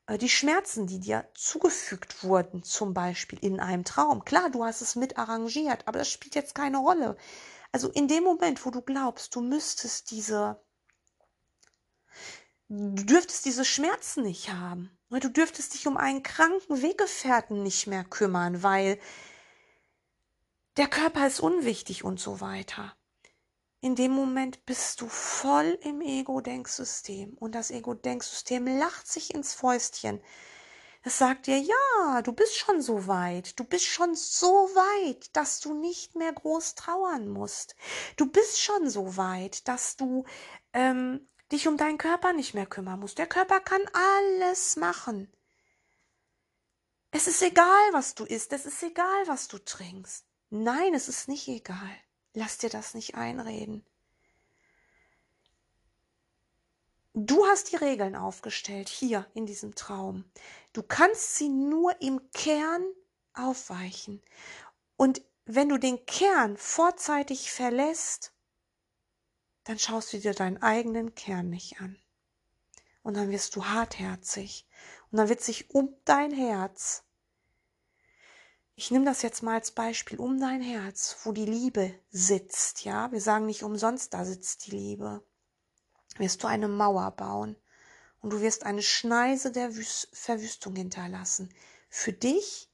äh, 0.06 0.16
die 0.16 0.30
Schmerzen, 0.30 0.86
die 0.86 1.00
dir 1.00 1.28
zugefügt 1.34 2.24
wurden, 2.24 2.62
zum 2.62 2.94
Beispiel 2.94 3.38
in 3.40 3.60
einem 3.60 3.84
Traum. 3.84 4.24
Klar, 4.24 4.48
du 4.48 4.64
hast 4.64 4.80
es 4.80 4.96
mit 4.96 5.18
arrangiert, 5.18 5.86
aber 5.86 5.98
das 5.98 6.08
spielt 6.08 6.34
jetzt 6.34 6.54
keine 6.54 6.78
Rolle. 6.78 7.18
Also 7.72 7.90
in 7.90 8.08
dem 8.08 8.24
Moment, 8.24 8.64
wo 8.64 8.70
du 8.70 8.80
glaubst, 8.80 9.34
du 9.36 9.42
müsstest 9.42 10.10
diese 10.10 10.62
Du 12.72 13.04
dürftest 13.04 13.46
diese 13.46 13.64
Schmerzen 13.64 14.22
nicht 14.22 14.52
haben. 14.52 14.96
Du 15.10 15.28
dürftest 15.28 15.74
dich 15.74 15.88
um 15.88 15.96
einen 15.96 16.22
kranken 16.22 16.82
Weggefährten 16.82 17.64
nicht 17.64 17.88
mehr 17.88 18.04
kümmern, 18.04 18.62
weil 18.62 19.00
der 20.76 20.86
Körper 20.86 21.26
ist 21.26 21.40
unwichtig 21.40 22.04
und 22.04 22.20
so 22.20 22.40
weiter. 22.40 22.94
In 23.80 23.96
dem 23.96 24.12
Moment 24.12 24.64
bist 24.66 25.00
du 25.00 25.08
voll 25.08 25.80
im 25.82 26.00
Ego-Denksystem 26.00 27.36
und 27.40 27.56
das 27.56 27.72
Ego-Denksystem 27.72 28.64
lacht 28.78 29.08
sich 29.08 29.34
ins 29.34 29.52
Fäustchen. 29.52 30.22
Es 31.02 31.18
sagt 31.18 31.48
dir, 31.48 31.58
ja, 31.58 32.22
du 32.22 32.32
bist 32.32 32.56
schon 32.56 32.82
so 32.82 33.08
weit, 33.08 33.58
du 33.58 33.64
bist 33.64 33.86
schon 33.86 34.14
so 34.14 34.46
weit, 34.46 35.34
dass 35.34 35.58
du 35.58 35.74
nicht 35.74 36.14
mehr 36.14 36.32
groß 36.32 36.76
trauern 36.76 37.26
musst. 37.30 37.74
Du 38.16 38.26
bist 38.26 38.60
schon 38.60 38.88
so 38.88 39.16
weit, 39.16 39.66
dass 39.66 39.96
du 39.96 40.24
ähm, 40.72 41.26
dich 41.52 41.68
um 41.68 41.76
deinen 41.76 41.98
Körper 41.98 42.32
nicht 42.32 42.54
mehr 42.54 42.66
kümmern 42.66 43.00
musst. 43.00 43.18
Der 43.18 43.26
Körper 43.26 43.60
kann 43.60 43.82
alles 43.92 44.76
machen. 44.76 45.30
Es 47.10 47.26
ist 47.26 47.42
egal, 47.42 47.92
was 47.92 48.14
du 48.14 48.24
isst, 48.24 48.52
es 48.52 48.66
ist 48.66 48.82
egal, 48.82 49.26
was 49.26 49.48
du 49.48 49.58
trinkst. 49.58 50.24
Nein, 50.50 50.94
es 50.94 51.08
ist 51.08 51.28
nicht 51.28 51.48
egal. 51.48 51.96
Lass 52.34 52.58
dir 52.58 52.70
das 52.70 52.94
nicht 52.94 53.16
einreden. 53.16 53.84
Du 57.14 57.44
hast 57.46 57.72
die 57.72 57.76
Regeln 57.76 58.14
aufgestellt 58.14 58.88
hier 58.88 59.26
in 59.34 59.44
diesem 59.44 59.74
Traum. 59.74 60.24
Du 60.72 60.82
kannst 60.82 61.34
sie 61.34 61.48
nur 61.48 62.00
im 62.00 62.30
Kern 62.30 62.84
aufweichen. 63.34 64.22
Und 64.96 65.20
wenn 65.44 65.68
du 65.68 65.78
den 65.78 66.06
Kern 66.06 66.56
vorzeitig 66.56 67.50
verlässt, 67.50 68.32
dann 69.64 69.78
schaust 69.78 70.12
du 70.12 70.18
dir 70.18 70.34
deinen 70.34 70.62
eigenen 70.62 71.14
Kern 71.14 71.50
nicht 71.50 71.80
an. 71.80 71.96
Und 73.02 73.16
dann 73.16 73.30
wirst 73.30 73.56
du 73.56 73.64
hartherzig. 73.64 74.66
Und 75.10 75.18
dann 75.18 75.28
wird 75.28 75.40
sich 75.40 75.70
um 75.70 75.94
dein 76.04 76.32
Herz, 76.32 77.04
ich 78.74 78.90
nehme 78.90 79.04
das 79.04 79.22
jetzt 79.22 79.42
mal 79.42 79.54
als 79.54 79.72
Beispiel, 79.72 80.18
um 80.18 80.40
dein 80.40 80.62
Herz, 80.62 81.18
wo 81.24 81.32
die 81.32 81.44
Liebe 81.44 81.94
sitzt, 82.10 82.84
ja, 82.84 83.12
wir 83.12 83.20
sagen 83.20 83.46
nicht 83.46 83.62
umsonst, 83.62 84.14
da 84.14 84.24
sitzt 84.24 84.66
die 84.66 84.70
Liebe, 84.70 85.22
wirst 86.16 86.42
du 86.42 86.46
eine 86.46 86.68
Mauer 86.68 87.10
bauen 87.10 87.56
und 88.20 88.32
du 88.32 88.40
wirst 88.40 88.64
eine 88.64 88.82
Schneise 88.82 89.52
der 89.52 89.70
Verwüstung 90.12 90.76
hinterlassen. 90.76 91.52
Für 91.88 92.12
dich 92.12 92.70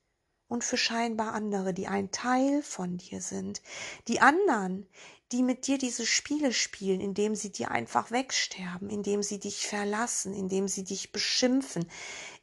und 0.49 0.63
für 0.63 0.77
scheinbar 0.77 1.33
andere, 1.33 1.75
die 1.75 1.89
ein 1.89 2.11
Teil 2.11 2.63
von 2.63 2.99
dir 2.99 3.21
sind. 3.21 3.63
Die 4.09 4.21
anderen, 4.21 4.89
die 5.33 5.43
mit 5.43 5.67
dir 5.67 5.77
diese 5.77 6.07
Spiele 6.07 6.53
spielen, 6.53 7.01
indem 7.01 7.35
sie 7.35 7.51
dir 7.51 7.71
einfach 7.73 8.13
wegsterben, 8.13 8.91
indem 8.91 9.23
sie 9.23 9.41
dich 9.41 9.67
verlassen, 9.67 10.33
indem 10.33 10.69
sie 10.69 10.85
dich 10.85 11.11
beschimpfen, 11.11 11.91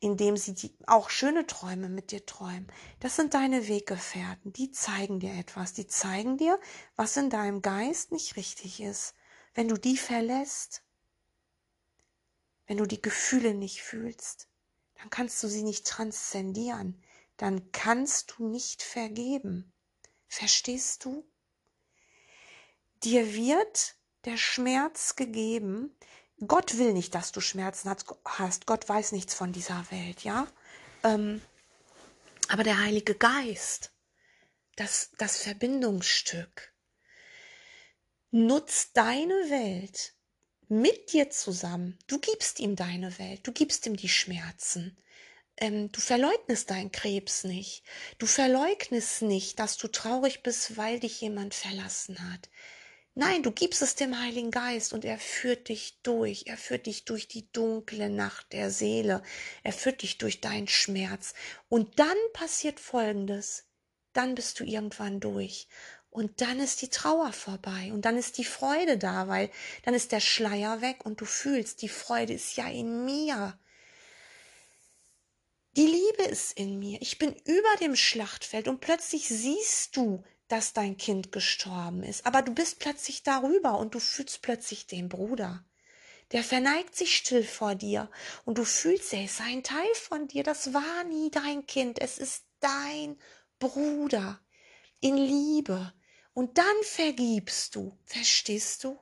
indem 0.02 0.36
sie 0.36 0.54
die, 0.54 0.75
auch 0.86 1.10
schöne 1.10 1.48
Träume 1.48 1.88
mit 1.88 2.12
dir 2.12 2.25
träumen. 2.25 2.68
Das 3.00 3.16
sind 3.16 3.34
deine 3.34 3.70
Weggefährten, 3.70 4.52
die 4.52 4.72
zeigen 4.72 5.22
dir 5.22 5.34
etwas, 5.34 5.72
die 5.72 5.88
zeigen 5.88 6.38
dir, 6.38 6.60
was 6.98 7.16
in 7.16 7.30
deinem 7.30 7.62
Geist 7.62 8.12
nicht 8.12 8.36
richtig 8.36 8.82
ist. 8.82 9.13
Wenn 9.54 9.70
du 9.70 9.78
die 9.78 9.98
verlässt, 9.98 10.84
wenn 12.68 12.78
du 12.78 12.86
die 12.86 13.02
Gefühle 13.02 13.54
nicht 13.54 13.82
fühlst, 13.82 14.50
dann 14.96 15.10
kannst 15.10 15.42
du 15.42 15.48
sie 15.48 15.63
nicht 15.63 15.88
transzendieren, 15.88 17.02
dann 17.38 17.72
kannst 17.72 18.36
du 18.38 18.48
nicht 18.50 18.84
vergeben. 18.84 19.72
Verstehst 20.28 21.06
du? 21.06 21.25
Dir 23.04 23.34
wird 23.34 23.96
der 24.26 24.38
Schmerz 24.38 25.16
gegeben. 25.16 25.96
Gott 26.48 26.78
will 26.78 26.94
nicht, 26.94 27.14
dass 27.16 27.32
du 27.32 27.42
Schmerzen 27.42 27.90
hast. 27.90 28.66
Gott 28.66 28.88
weiß 28.88 29.12
nichts 29.12 29.34
von 29.34 29.52
dieser 29.52 29.86
Welt, 29.92 30.24
ja? 30.24 30.48
Ähm, 31.04 31.42
aber 32.48 32.64
der 32.64 32.80
Heilige 32.80 33.16
Geist, 33.16 33.92
das, 34.76 35.12
das 35.18 35.38
Verbindungsstück, 35.38 36.74
nutzt 38.32 38.98
deine 38.98 39.34
Welt 39.50 40.14
mit 40.68 41.14
dir 41.14 41.30
zusammen. 41.30 42.00
Du 42.08 42.20
gibst 42.20 42.60
ihm 42.60 42.76
deine 42.76 43.18
Welt, 43.20 43.46
du 43.46 43.52
gibst 43.52 43.86
ihm 43.86 43.96
die 43.96 44.10
Schmerzen. 44.10 44.98
Ähm, 45.58 45.92
du 45.92 46.02
verleugnest 46.02 46.72
deinen 46.72 46.92
Krebs 46.92 47.44
nicht. 47.44 47.84
Du 48.18 48.26
verleugnest 48.26 49.22
nicht, 49.22 49.60
dass 49.60 49.78
du 49.78 49.88
traurig 49.88 50.42
bist, 50.42 50.78
weil 50.78 51.00
dich 51.00 51.22
jemand 51.22 51.54
verlassen 51.54 52.32
hat. 52.32 52.50
Nein, 53.15 53.43
du 53.43 53.51
gibst 53.51 53.84
es 53.84 53.93
dem 53.93 54.20
Heiligen 54.20 54.50
Geist 54.50 54.91
und 54.91 55.05
er 55.05 55.20
führt 55.20 55.70
dich 55.70 56.00
durch. 56.01 56.46
Er 56.48 56.58
führt 56.58 56.88
dich 56.88 57.05
durch 57.05 57.27
die 57.27 57.51
dunkle 57.51 58.10
Nacht 58.10 58.53
der 58.53 58.72
Seele. 58.72 59.22
Er 59.62 59.72
führt 59.72 60.01
dich 60.01 60.17
durch 60.17 60.41
deinen 60.41 60.67
Schmerz. 60.67 61.36
Und 61.70 62.00
dann 62.00 62.17
passiert 62.34 62.79
Folgendes. 62.79 63.65
Dann 64.13 64.34
bist 64.34 64.60
du 64.60 64.63
irgendwann 64.63 65.20
durch. 65.20 65.67
Und 66.10 66.41
dann 66.41 66.60
ist 66.60 66.82
die 66.82 66.89
Trauer 66.89 67.34
vorbei 67.34 67.91
und 67.91 68.05
dann 68.05 68.17
ist 68.17 68.38
die 68.38 68.46
Freude 68.46 69.00
da, 69.00 69.27
weil 69.27 69.50
dann 69.84 69.96
ist 69.96 70.12
der 70.12 70.20
Schleier 70.20 70.82
weg 70.82 71.05
und 71.05 71.22
du 71.22 71.25
fühlst, 71.25 71.82
die 71.82 71.89
Freude 71.89 72.34
ist 72.34 72.55
ja 72.55 72.67
in 72.67 73.03
mir. 73.03 73.58
Die 75.75 75.88
Liebe 75.88 76.29
ist 76.29 76.53
in 76.53 76.77
mir. 76.77 77.01
Ich 77.01 77.17
bin 77.17 77.34
über 77.46 77.75
dem 77.82 77.96
Schlachtfeld 77.96 78.67
und 78.67 78.79
plötzlich 78.79 79.27
siehst 79.27 79.98
du, 79.98 80.24
dass 80.48 80.74
dein 80.74 80.98
Kind 80.98 81.32
gestorben 81.32 82.04
ist. 82.04 82.26
Aber 82.26 82.42
du 82.42 82.54
bist 82.54 82.80
plötzlich 82.80 83.24
darüber 83.24 83.78
und 83.78 83.96
du 83.96 84.00
fühlst 84.00 84.42
plötzlich 84.42 84.88
den 84.88 85.10
Bruder. 85.10 85.66
Der 86.32 86.44
verneigt 86.44 86.96
sich 86.96 87.16
still 87.16 87.44
vor 87.44 87.76
dir 87.76 88.10
und 88.46 88.58
du 88.58 88.64
fühlst, 88.64 89.14
er 89.14 89.26
ist 89.26 89.42
ein 89.42 89.64
Teil 89.64 89.94
von 89.96 90.28
dir. 90.28 90.44
Das 90.44 90.74
war 90.74 91.04
nie 91.04 91.30
dein 91.30 91.66
Kind. 91.66 92.00
Es 92.02 92.18
ist 92.18 92.46
dein 92.60 93.20
Bruder 93.60 94.40
in 95.00 95.18
Liebe. 95.18 95.94
Und 96.34 96.58
dann 96.58 96.84
vergibst 96.84 97.76
du. 97.76 97.98
Verstehst 98.06 98.84
du? 98.84 99.00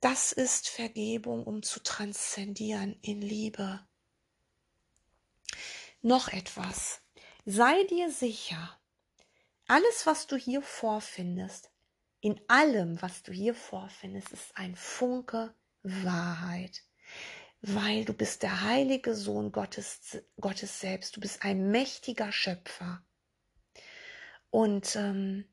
Das 0.00 0.32
ist 0.32 0.68
Vergebung, 0.68 1.44
um 1.44 1.62
zu 1.62 1.80
transzendieren 1.80 2.98
in 3.02 3.20
Liebe. 3.20 3.86
Noch 6.02 6.28
etwas. 6.28 7.00
Sei 7.50 7.82
dir 7.84 8.10
sicher, 8.10 8.78
alles, 9.68 10.04
was 10.04 10.26
du 10.26 10.36
hier 10.36 10.60
vorfindest, 10.60 11.70
in 12.20 12.38
allem, 12.46 13.00
was 13.00 13.22
du 13.22 13.32
hier 13.32 13.54
vorfindest, 13.54 14.32
ist 14.32 14.54
ein 14.58 14.76
Funke 14.76 15.54
Wahrheit, 15.82 16.82
weil 17.62 18.04
du 18.04 18.12
bist 18.12 18.42
der 18.42 18.64
heilige 18.64 19.14
Sohn 19.14 19.50
Gottes, 19.50 20.18
Gottes 20.38 20.78
selbst, 20.78 21.16
du 21.16 21.22
bist 21.22 21.42
ein 21.42 21.70
mächtiger 21.70 22.32
Schöpfer. 22.32 23.02
Und 24.50 24.94
ähm, 24.96 25.46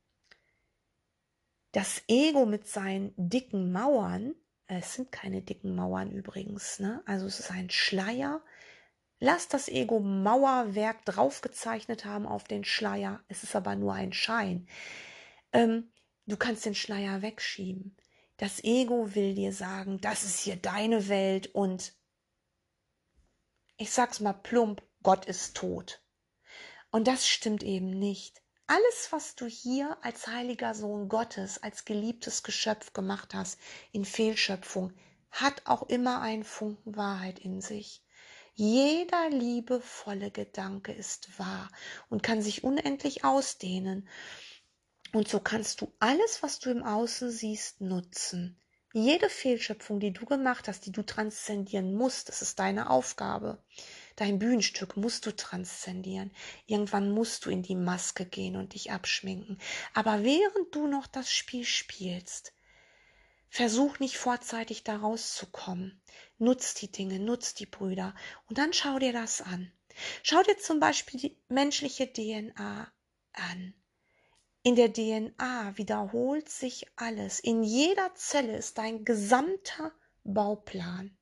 das 1.72 2.04
Ego 2.10 2.46
mit 2.46 2.68
seinen 2.68 3.14
dicken 3.16 3.72
Mauern, 3.72 4.36
äh, 4.68 4.80
es 4.80 4.96
sind 4.96 5.14
keine 5.14 5.42
dicken 5.42 5.74
Mauern 5.78 6.12
übrigens, 6.12 6.78
ne? 6.78 7.02
also 7.06 7.26
es 7.26 7.40
ist 7.40 7.52
ein 7.52 7.70
Schleier, 7.70 8.44
Lass 9.20 9.48
das 9.48 9.70
Ego 9.70 10.00
Mauerwerk 10.00 11.06
draufgezeichnet 11.06 12.06
haben 12.06 12.26
auf 12.26 12.44
den 12.44 12.66
Schleier. 12.66 13.24
Es 13.28 13.44
ist 13.44 13.56
aber 13.56 13.76
nur 13.76 13.94
ein 13.94 14.12
Schein. 14.12 14.68
Ähm, 15.54 15.92
du 16.26 16.36
kannst 16.36 16.66
den 16.66 16.76
Schleier 16.76 17.22
wegschieben. 17.22 17.96
Das 18.38 18.62
Ego 18.64 19.16
will 19.16 19.34
dir 19.34 19.54
sagen, 19.54 20.02
das 20.02 20.24
ist 20.24 20.40
hier 20.40 20.58
deine 20.58 21.08
Welt 21.08 21.48
und 21.56 21.94
ich 23.78 23.92
sag's 23.92 24.20
mal 24.20 24.34
plump, 24.34 24.82
Gott 25.04 25.26
ist 25.26 25.56
tot. 25.56 26.02
Und 26.92 27.08
das 27.08 27.28
stimmt 27.28 27.64
eben 27.64 27.90
nicht. 27.90 28.42
Alles, 28.68 29.12
was 29.12 29.36
du 29.36 29.46
hier 29.46 29.98
als 30.02 30.28
heiliger 30.28 30.74
Sohn 30.74 31.08
Gottes, 31.08 31.62
als 31.62 31.86
geliebtes 31.86 32.44
Geschöpf 32.44 32.94
gemacht 32.94 33.34
hast 33.34 33.60
in 33.92 34.04
Fehlschöpfung, 34.06 34.92
hat 35.30 35.62
auch 35.66 35.84
immer 35.84 36.22
einen 36.22 36.44
Funken 36.44 36.96
Wahrheit 36.96 37.40
in 37.40 37.62
sich. 37.62 38.05
Jeder 38.58 39.30
liebevolle 39.32 40.32
Gedanke 40.32 40.94
ist 40.94 41.38
wahr 41.38 41.70
und 42.10 42.24
kann 42.24 42.42
sich 42.42 42.64
unendlich 42.64 43.26
ausdehnen. 43.26 44.08
Und 45.12 45.28
so 45.28 45.42
kannst 45.42 45.82
du 45.82 45.92
alles, 46.00 46.42
was 46.42 46.60
du 46.60 46.70
im 46.72 46.82
Außen 46.82 47.32
siehst, 47.32 47.82
nutzen. 47.82 48.58
Jede 48.94 49.30
Fehlschöpfung, 49.30 50.00
die 50.00 50.14
du 50.14 50.26
gemacht 50.26 50.70
hast, 50.70 50.86
die 50.86 50.94
du 50.94 51.04
transzendieren 51.04 51.94
musst, 51.96 52.30
das 52.30 52.42
ist 52.42 52.58
deine 52.60 52.90
Aufgabe. 52.90 53.62
Dein 54.16 54.40
Bühnenstück 54.40 54.96
musst 54.96 55.26
du 55.26 55.36
transzendieren. 55.36 56.32
Irgendwann 56.66 57.12
musst 57.12 57.46
du 57.46 57.50
in 57.50 57.62
die 57.62 57.76
Maske 57.76 58.26
gehen 58.26 58.56
und 58.56 58.74
dich 58.74 58.94
abschminken. 58.94 59.60
Aber 59.94 60.24
während 60.24 60.74
du 60.74 60.88
noch 60.88 61.08
das 61.08 61.30
Spiel 61.30 61.66
spielst, 61.66 62.55
Versuch 63.56 64.00
nicht 64.00 64.18
vorzeitig 64.18 64.84
da 64.84 64.98
rauszukommen. 64.98 66.02
Nutz 66.40 66.74
die 66.74 66.92
Dinge, 66.92 67.22
nutz 67.22 67.54
die 67.54 67.66
Brüder 67.66 68.14
und 68.50 68.58
dann 68.58 68.74
schau 68.74 69.00
dir 69.00 69.14
das 69.14 69.40
an. 69.40 69.72
Schau 70.24 70.44
dir 70.44 70.58
zum 70.58 70.82
Beispiel 70.82 71.22
die 71.22 71.38
menschliche 71.48 72.12
DNA 72.12 72.92
an. 73.32 73.74
In 74.64 74.76
der 74.76 74.92
DNA 74.92 75.78
wiederholt 75.78 76.50
sich 76.50 76.86
alles. 76.98 77.40
In 77.40 77.64
jeder 77.64 78.14
Zelle 78.16 78.58
ist 78.58 78.78
dein 78.78 79.06
gesamter 79.06 79.94
Bauplan. 80.26 81.18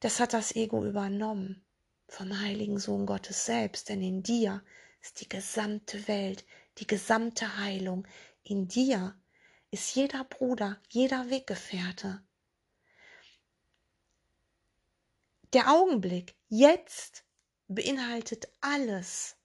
Das 0.00 0.18
hat 0.18 0.32
das 0.32 0.56
Ego 0.56 0.82
übernommen 0.82 1.62
vom 2.06 2.40
heiligen 2.40 2.78
Sohn 2.78 3.04
Gottes 3.04 3.44
selbst, 3.44 3.90
denn 3.90 4.00
in 4.00 4.22
dir 4.22 4.64
ist 5.02 5.20
die 5.20 5.28
gesamte 5.28 6.08
Welt, 6.08 6.46
die 6.78 6.86
gesamte 6.86 7.58
Heilung. 7.58 8.08
In 8.44 8.66
dir 8.66 9.14
ist 9.70 9.94
jeder 9.94 10.24
Bruder, 10.24 10.80
jeder 10.88 11.30
Weggefährte. 11.30 12.22
Der 15.52 15.70
Augenblick 15.70 16.34
jetzt 16.48 17.24
beinhaltet 17.68 18.48
alles. 18.60 19.36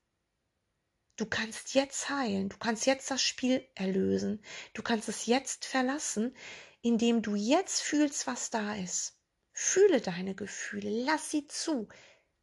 Du 1.16 1.26
kannst 1.26 1.76
jetzt 1.76 2.10
heilen, 2.10 2.50
du 2.50 2.58
kannst 2.58 2.86
jetzt 2.86 3.12
das 3.12 3.22
Spiel 3.22 3.66
erlösen, 3.76 4.44
du 4.74 4.82
kannst 4.82 5.08
es 5.10 5.28
jetzt 5.28 5.66
verlassen, 5.66 6.36
indem 6.82 7.22
du 7.22 7.36
jetzt 7.36 7.82
fühlst, 7.82 8.26
was 8.26 8.50
da 8.50 8.76
ist. 8.76 9.18
Fühle 9.52 10.02
deine 10.02 10.34
Gefühle, 10.34 10.90
lass 11.06 11.30
sie 11.30 11.48
zu 11.48 11.88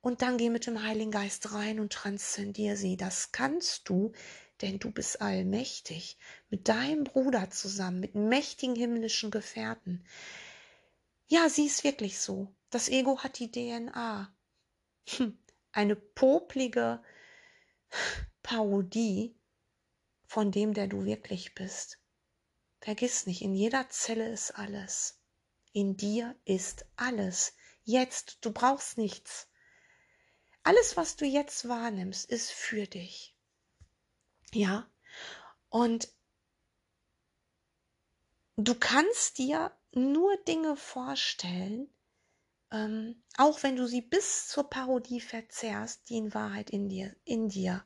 und 0.00 0.22
dann 0.22 0.38
geh 0.38 0.50
mit 0.50 0.66
dem 0.66 0.82
Heiligen 0.82 1.10
Geist 1.10 1.52
rein 1.52 1.80
und 1.80 1.92
transzendier 1.92 2.76
sie. 2.76 2.96
Das 2.96 3.32
kannst 3.32 3.88
du, 3.88 4.12
denn 4.62 4.78
du 4.78 4.90
bist 4.90 5.20
allmächtig, 5.20 6.18
mit 6.48 6.68
deinem 6.68 7.04
Bruder 7.04 7.50
zusammen, 7.50 8.00
mit 8.00 8.14
mächtigen 8.14 8.76
himmlischen 8.76 9.30
Gefährten. 9.30 10.04
Ja, 11.28 11.48
sie 11.48 11.66
ist 11.66 11.84
wirklich 11.84 12.18
so. 12.18 12.54
Das 12.70 12.88
Ego 12.88 13.20
hat 13.20 13.38
die 13.38 13.50
DNA. 13.50 14.34
Hm, 15.08 15.38
eine 15.72 15.96
poplige 15.96 17.02
Parodie 18.42 19.36
von 20.26 20.52
dem, 20.52 20.74
der 20.74 20.86
du 20.86 21.04
wirklich 21.04 21.54
bist. 21.54 21.98
Vergiss 22.80 23.26
nicht, 23.26 23.42
in 23.42 23.54
jeder 23.54 23.88
Zelle 23.90 24.28
ist 24.30 24.52
alles. 24.52 25.20
In 25.72 25.96
dir 25.96 26.34
ist 26.44 26.86
alles. 26.96 27.54
Jetzt, 27.84 28.38
du 28.44 28.52
brauchst 28.52 28.98
nichts. 28.98 29.48
Alles, 30.62 30.96
was 30.96 31.16
du 31.16 31.24
jetzt 31.24 31.68
wahrnimmst, 31.68 32.28
ist 32.28 32.50
für 32.50 32.86
dich. 32.86 33.36
Ja, 34.52 34.88
und 35.68 36.08
du 38.56 38.74
kannst 38.74 39.38
dir 39.38 39.72
nur 39.92 40.36
Dinge 40.38 40.76
vorstellen, 40.76 41.88
ähm, 42.72 43.22
auch 43.36 43.62
wenn 43.62 43.76
du 43.76 43.86
sie 43.86 44.00
bis 44.00 44.48
zur 44.48 44.68
Parodie 44.68 45.20
verzerrst, 45.20 46.08
die 46.08 46.18
in 46.18 46.34
Wahrheit 46.34 46.70
in 46.70 46.88
dir, 46.88 47.14
in 47.24 47.48
dir 47.48 47.84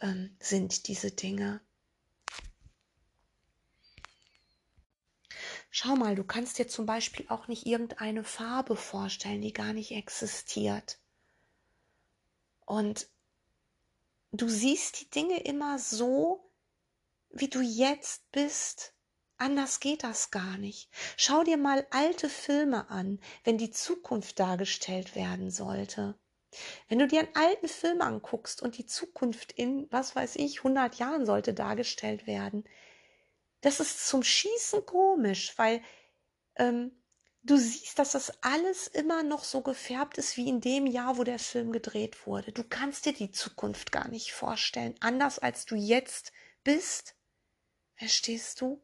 ähm, 0.00 0.36
sind, 0.40 0.88
diese 0.88 1.12
Dinge. 1.12 1.60
Schau 5.70 5.96
mal, 5.96 6.14
du 6.14 6.24
kannst 6.24 6.58
dir 6.58 6.68
zum 6.68 6.84
Beispiel 6.84 7.26
auch 7.28 7.48
nicht 7.48 7.66
irgendeine 7.66 8.24
Farbe 8.24 8.76
vorstellen, 8.76 9.40
die 9.40 9.52
gar 9.52 9.72
nicht 9.72 9.92
existiert. 9.92 10.98
Und 12.66 13.08
du 14.32 14.48
siehst 14.48 15.00
die 15.00 15.10
Dinge 15.10 15.42
immer 15.44 15.78
so, 15.78 16.50
wie 17.30 17.48
du 17.48 17.60
jetzt 17.60 18.30
bist, 18.32 18.94
Anders 19.42 19.80
geht 19.80 20.04
das 20.04 20.30
gar 20.30 20.56
nicht. 20.56 20.88
Schau 21.16 21.42
dir 21.42 21.56
mal 21.56 21.84
alte 21.90 22.28
Filme 22.28 22.88
an, 22.90 23.18
wenn 23.42 23.58
die 23.58 23.72
Zukunft 23.72 24.38
dargestellt 24.38 25.16
werden 25.16 25.50
sollte. 25.50 26.16
Wenn 26.86 27.00
du 27.00 27.08
dir 27.08 27.18
einen 27.20 27.34
alten 27.34 27.66
Film 27.66 28.02
anguckst 28.02 28.62
und 28.62 28.78
die 28.78 28.86
Zukunft 28.86 29.50
in, 29.50 29.88
was 29.90 30.14
weiß 30.14 30.36
ich, 30.36 30.58
100 30.58 30.94
Jahren 30.94 31.26
sollte 31.26 31.54
dargestellt 31.54 32.28
werden, 32.28 32.62
das 33.62 33.80
ist 33.80 34.06
zum 34.06 34.22
Schießen 34.22 34.86
komisch, 34.86 35.58
weil 35.58 35.82
ähm, 36.54 37.01
du 37.42 37.56
siehst, 37.56 37.98
dass 37.98 38.12
das 38.12 38.42
alles 38.42 38.86
immer 38.86 39.22
noch 39.22 39.44
so 39.44 39.62
gefärbt 39.62 40.18
ist 40.18 40.36
wie 40.36 40.48
in 40.48 40.60
dem 40.60 40.86
Jahr, 40.86 41.18
wo 41.18 41.24
der 41.24 41.38
Film 41.38 41.72
gedreht 41.72 42.26
wurde. 42.26 42.52
Du 42.52 42.64
kannst 42.64 43.06
dir 43.06 43.12
die 43.12 43.30
Zukunft 43.30 43.92
gar 43.92 44.08
nicht 44.08 44.32
vorstellen, 44.32 44.94
anders 45.00 45.38
als 45.38 45.64
du 45.64 45.74
jetzt 45.74 46.32
bist. 46.64 47.16
Verstehst 47.96 48.60
du? 48.60 48.80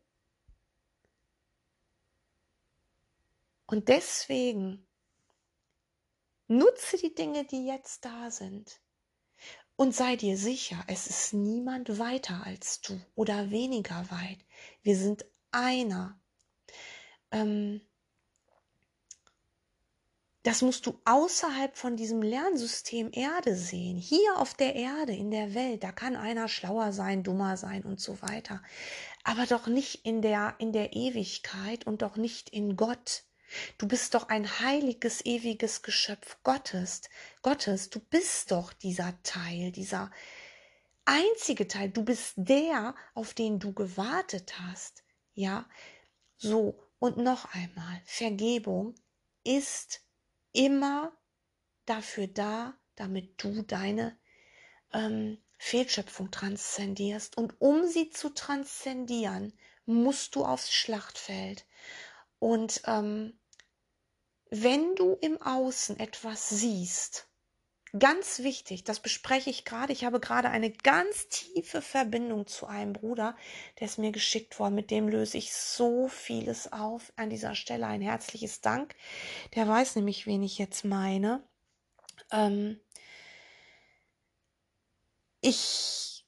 Und 3.66 3.88
deswegen 3.88 4.86
nutze 6.46 6.96
die 6.96 7.14
Dinge, 7.14 7.44
die 7.44 7.66
jetzt 7.66 8.04
da 8.04 8.30
sind. 8.30 8.80
Und 9.76 9.94
sei 9.94 10.16
dir 10.16 10.36
sicher, 10.36 10.82
es 10.88 11.06
ist 11.06 11.34
niemand 11.34 11.98
weiter 11.98 12.42
als 12.44 12.80
du 12.80 13.00
oder 13.14 13.50
weniger 13.50 14.10
weit. 14.10 14.38
Wir 14.82 14.96
sind 14.96 15.24
einer. 15.52 16.18
Ähm, 17.30 17.82
das 20.44 20.62
musst 20.62 20.86
du 20.86 21.00
außerhalb 21.04 21.76
von 21.76 21.96
diesem 21.96 22.22
Lernsystem 22.22 23.10
Erde 23.12 23.56
sehen. 23.56 23.96
Hier 23.96 24.36
auf 24.36 24.54
der 24.54 24.76
Erde, 24.76 25.12
in 25.12 25.30
der 25.30 25.54
Welt, 25.54 25.82
da 25.82 25.92
kann 25.92 26.16
einer 26.16 26.48
schlauer 26.48 26.92
sein, 26.92 27.22
dummer 27.22 27.56
sein 27.56 27.82
und 27.82 28.00
so 28.00 28.22
weiter. 28.22 28.62
Aber 29.24 29.46
doch 29.46 29.66
nicht 29.66 30.06
in 30.06 30.22
der, 30.22 30.54
in 30.58 30.72
der 30.72 30.94
Ewigkeit 30.94 31.86
und 31.86 32.02
doch 32.02 32.16
nicht 32.16 32.50
in 32.50 32.76
Gott. 32.76 33.24
Du 33.78 33.88
bist 33.88 34.14
doch 34.14 34.28
ein 34.28 34.60
heiliges, 34.60 35.24
ewiges 35.24 35.82
Geschöpf 35.82 36.38
Gottes. 36.44 37.02
Gottes, 37.42 37.90
du 37.90 37.98
bist 37.98 38.52
doch 38.52 38.72
dieser 38.72 39.20
Teil, 39.22 39.72
dieser 39.72 40.10
einzige 41.04 41.66
Teil. 41.66 41.88
Du 41.88 42.04
bist 42.04 42.34
der, 42.36 42.94
auf 43.14 43.34
den 43.34 43.58
du 43.58 43.72
gewartet 43.72 44.54
hast. 44.60 45.02
Ja, 45.34 45.68
so. 46.36 46.78
Und 47.00 47.16
noch 47.16 47.54
einmal, 47.54 48.02
Vergebung 48.04 48.94
ist 49.44 50.00
immer 50.58 51.16
dafür 51.86 52.26
da, 52.26 52.74
damit 52.96 53.42
du 53.42 53.62
deine 53.62 54.18
ähm, 54.92 55.38
Fehlschöpfung 55.56 56.32
transzendierst. 56.32 57.36
Und 57.38 57.60
um 57.60 57.86
sie 57.86 58.10
zu 58.10 58.30
transzendieren, 58.30 59.56
musst 59.86 60.34
du 60.34 60.44
aufs 60.44 60.72
Schlachtfeld. 60.72 61.64
Und 62.40 62.82
ähm, 62.86 63.38
wenn 64.50 64.96
du 64.96 65.16
im 65.20 65.40
Außen 65.40 65.98
etwas 66.00 66.48
siehst, 66.48 67.27
ganz 67.98 68.40
wichtig, 68.40 68.84
das 68.84 69.00
bespreche 69.00 69.50
ich 69.50 69.64
gerade, 69.64 69.92
ich 69.92 70.04
habe 70.04 70.20
gerade 70.20 70.50
eine 70.50 70.70
ganz 70.70 71.28
tiefe 71.28 71.80
Verbindung 71.80 72.46
zu 72.46 72.66
einem 72.66 72.92
Bruder, 72.92 73.36
der 73.78 73.86
ist 73.86 73.98
mir 73.98 74.12
geschickt 74.12 74.58
worden, 74.58 74.74
mit 74.74 74.90
dem 74.90 75.08
löse 75.08 75.38
ich 75.38 75.52
so 75.52 76.08
vieles 76.08 76.72
auf. 76.72 77.12
An 77.16 77.30
dieser 77.30 77.54
Stelle 77.54 77.86
ein 77.86 78.00
herzliches 78.02 78.60
Dank. 78.60 78.94
Der 79.54 79.68
weiß 79.68 79.96
nämlich, 79.96 80.26
wen 80.26 80.42
ich 80.42 80.58
jetzt 80.58 80.84
meine. 80.84 81.42
Ähm, 82.30 82.80
ich 85.40 86.26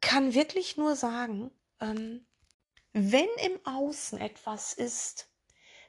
kann 0.00 0.34
wirklich 0.34 0.76
nur 0.76 0.96
sagen, 0.96 1.50
ähm, 1.80 2.26
wenn 2.92 3.28
im 3.44 3.58
Außen 3.64 4.20
etwas 4.20 4.72
ist, 4.72 5.28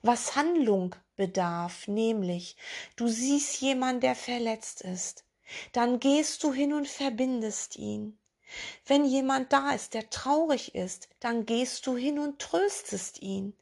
was 0.05 0.35
Handlung 0.35 0.95
bedarf, 1.15 1.87
nämlich 1.87 2.57
du 2.95 3.07
siehst 3.07 3.61
jemand, 3.61 4.03
der 4.03 4.15
verletzt 4.15 4.81
ist, 4.81 5.25
dann 5.71 5.99
gehst 5.99 6.43
du 6.43 6.53
hin 6.53 6.73
und 6.73 6.87
verbindest 6.87 7.75
ihn. 7.77 8.19
Wenn 8.85 9.05
jemand 9.05 9.51
da 9.51 9.71
ist, 9.71 9.93
der 9.93 10.09
traurig 10.09 10.75
ist, 10.75 11.09
dann 11.19 11.45
gehst 11.45 11.87
du 11.87 11.97
hin 11.97 12.19
und 12.19 12.39
tröstest 12.39 13.21
ihn. 13.21 13.57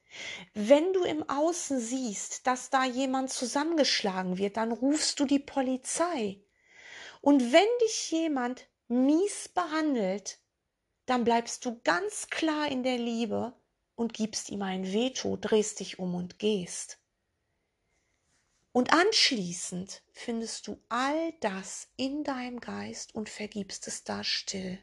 Wenn 0.53 0.93
du 0.93 1.03
im 1.03 1.27
Außen 1.27 1.79
siehst, 1.79 2.45
dass 2.45 2.69
da 2.69 2.85
jemand 2.85 3.31
zusammengeschlagen 3.31 4.37
wird, 4.37 4.57
dann 4.57 4.71
rufst 4.71 5.19
du 5.19 5.25
die 5.25 5.39
Polizei. 5.39 6.41
Und 7.21 7.53
wenn 7.53 7.67
dich 7.85 8.11
jemand 8.11 8.67
mies 8.87 9.49
behandelt, 9.49 10.39
dann 11.05 11.23
bleibst 11.23 11.65
du 11.65 11.79
ganz 11.83 12.27
klar 12.29 12.67
in 12.67 12.83
der 12.83 12.97
Liebe 12.97 13.53
und 13.95 14.13
gibst 14.13 14.49
ihm 14.49 14.61
ein 14.61 14.91
Veto, 14.91 15.37
drehst 15.37 15.79
dich 15.79 15.99
um 15.99 16.15
und 16.15 16.39
gehst. 16.39 16.99
Und 18.71 18.91
anschließend 18.91 20.01
findest 20.11 20.67
du 20.67 20.79
all 20.89 21.33
das 21.41 21.89
in 21.95 22.23
deinem 22.23 22.59
Geist 22.59 23.13
und 23.13 23.29
vergibst 23.29 23.87
es 23.87 24.03
da 24.03 24.23
still. 24.23 24.79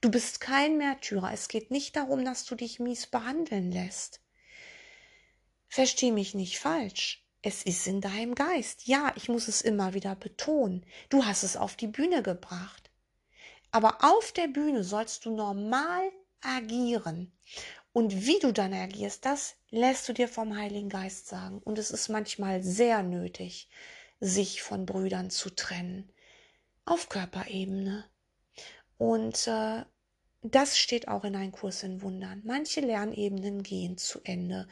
Du 0.00 0.10
bist 0.10 0.40
kein 0.40 0.76
Märtyrer. 0.78 1.32
Es 1.32 1.48
geht 1.48 1.70
nicht 1.70 1.94
darum, 1.94 2.24
dass 2.24 2.44
du 2.46 2.54
dich 2.54 2.80
mies 2.80 3.06
behandeln 3.06 3.70
lässt. 3.70 4.20
Versteh 5.68 6.10
mich 6.10 6.34
nicht 6.34 6.58
falsch. 6.58 7.24
Es 7.42 7.62
ist 7.62 7.86
in 7.86 8.00
deinem 8.00 8.34
Geist. 8.34 8.86
Ja, 8.86 9.12
ich 9.14 9.28
muss 9.28 9.46
es 9.46 9.62
immer 9.62 9.94
wieder 9.94 10.16
betonen. 10.16 10.84
Du 11.08 11.24
hast 11.24 11.42
es 11.42 11.56
auf 11.56 11.76
die 11.76 11.86
Bühne 11.86 12.22
gebracht. 12.22 12.90
Aber 13.70 13.98
auf 14.02 14.32
der 14.32 14.48
Bühne 14.48 14.82
sollst 14.82 15.24
du 15.24 15.36
normal 15.36 16.10
agieren. 16.40 17.32
Und 17.92 18.26
wie 18.26 18.38
du 18.38 18.52
dann 18.52 18.72
agierst, 18.72 19.24
das 19.24 19.56
lässt 19.70 20.08
du 20.08 20.12
dir 20.12 20.28
vom 20.28 20.56
Heiligen 20.56 20.88
Geist 20.88 21.26
sagen. 21.26 21.58
Und 21.58 21.78
es 21.78 21.90
ist 21.90 22.08
manchmal 22.08 22.62
sehr 22.62 23.02
nötig, 23.02 23.68
sich 24.20 24.62
von 24.62 24.86
Brüdern 24.86 25.30
zu 25.30 25.50
trennen. 25.50 26.12
Auf 26.84 27.08
Körperebene. 27.08 28.04
Und 28.96 29.46
äh, 29.46 29.84
das 30.42 30.78
steht 30.78 31.08
auch 31.08 31.24
in 31.24 31.36
einem 31.36 31.52
Kurs 31.52 31.82
in 31.82 32.00
Wundern. 32.02 32.42
Manche 32.44 32.80
Lernebenen 32.80 33.62
gehen 33.62 33.98
zu 33.98 34.20
Ende. 34.24 34.68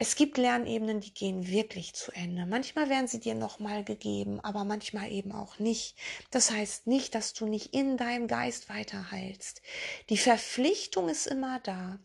Es 0.00 0.14
gibt 0.14 0.38
Lernebenen, 0.38 1.00
die 1.00 1.12
gehen 1.12 1.48
wirklich 1.48 1.92
zu 1.92 2.12
Ende. 2.12 2.46
Manchmal 2.46 2.88
werden 2.88 3.08
sie 3.08 3.18
dir 3.18 3.34
nochmal 3.34 3.82
gegeben, 3.82 4.38
aber 4.40 4.62
manchmal 4.62 5.10
eben 5.10 5.32
auch 5.32 5.58
nicht. 5.58 5.96
Das 6.30 6.52
heißt 6.52 6.86
nicht, 6.86 7.16
dass 7.16 7.32
du 7.32 7.46
nicht 7.46 7.74
in 7.74 7.96
deinem 7.96 8.28
Geist 8.28 8.68
weiterheilst. 8.68 9.60
Die 10.08 10.16
Verpflichtung 10.16 11.08
ist 11.08 11.26
immer 11.26 11.58
da. 11.60 11.98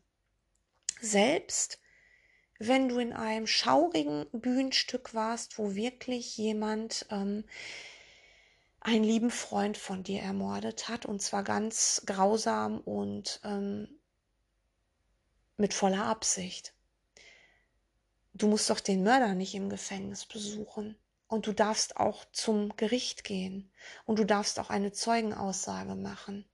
Selbst 1.02 1.80
wenn 2.58 2.90
du 2.90 2.98
in 2.98 3.14
einem 3.14 3.46
schaurigen 3.46 4.26
Bühnenstück 4.32 5.14
warst, 5.14 5.60
wo 5.60 5.76
wirklich 5.76 6.36
jemand 6.36 7.06
ähm, 7.12 7.44
einen 8.80 9.04
lieben 9.04 9.32
Freund 9.32 9.78
von 9.78 10.02
dir 10.04 10.22
ermordet 10.22 10.90
hat, 10.90 11.06
und 11.06 11.22
zwar 11.22 11.44
ganz 11.44 12.02
grausam 12.08 12.80
und 12.80 13.40
ähm, 13.44 13.88
mit 15.58 15.76
voller 15.76 16.06
Absicht 16.06 16.74
du 18.34 18.48
musst 18.48 18.70
doch 18.70 18.80
den 18.80 19.04
Mörder 19.04 19.36
nicht 19.36 19.56
im 19.56 19.70
Gefängnis 19.70 20.26
besuchen. 20.26 20.98
Und 21.28 21.48
du 21.48 21.54
darfst 21.54 21.98
auch 21.98 22.26
zum 22.32 22.76
Gericht 22.76 23.24
gehen. 23.24 23.72
Und 24.06 24.20
du 24.20 24.24
darfst 24.24 24.60
auch 24.60 24.70
eine 24.70 24.92
Zeugenaussage 24.92 25.96
machen. 25.96 26.46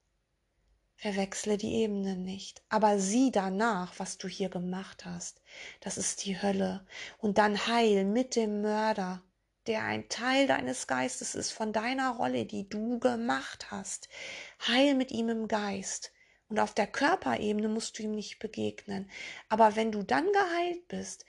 Verwechsle 0.95 1.57
die 1.57 1.75
Ebenen 1.75 2.23
nicht. 2.23 2.61
Aber 2.69 2.99
sieh 2.99 3.31
danach, 3.31 3.99
was 3.99 4.17
du 4.17 4.27
hier 4.27 4.49
gemacht 4.49 5.05
hast. 5.05 5.41
Das 5.79 5.97
ist 5.97 6.25
die 6.25 6.41
Hölle. 6.41 6.85
Und 7.17 7.37
dann 7.37 7.67
heil 7.67 8.05
mit 8.05 8.35
dem 8.35 8.61
Mörder, 8.61 9.21
der 9.67 9.83
ein 9.83 10.09
Teil 10.09 10.47
deines 10.47 10.87
Geistes 10.87 11.35
ist, 11.35 11.51
von 11.51 11.73
deiner 11.73 12.15
Rolle, 12.15 12.45
die 12.45 12.67
du 12.67 12.99
gemacht 12.99 13.71
hast. 13.71 14.09
Heil 14.67 14.95
mit 14.95 15.11
ihm 15.11 15.29
im 15.29 15.47
Geist. 15.47 16.11
Und 16.49 16.59
auf 16.59 16.73
der 16.73 16.87
Körperebene 16.87 17.69
musst 17.69 17.97
du 17.97 18.03
ihm 18.03 18.15
nicht 18.15 18.39
begegnen. 18.39 19.09
Aber 19.49 19.75
wenn 19.75 19.91
du 19.91 20.03
dann 20.03 20.25
geheilt 20.31 20.87
bist, 20.87 21.25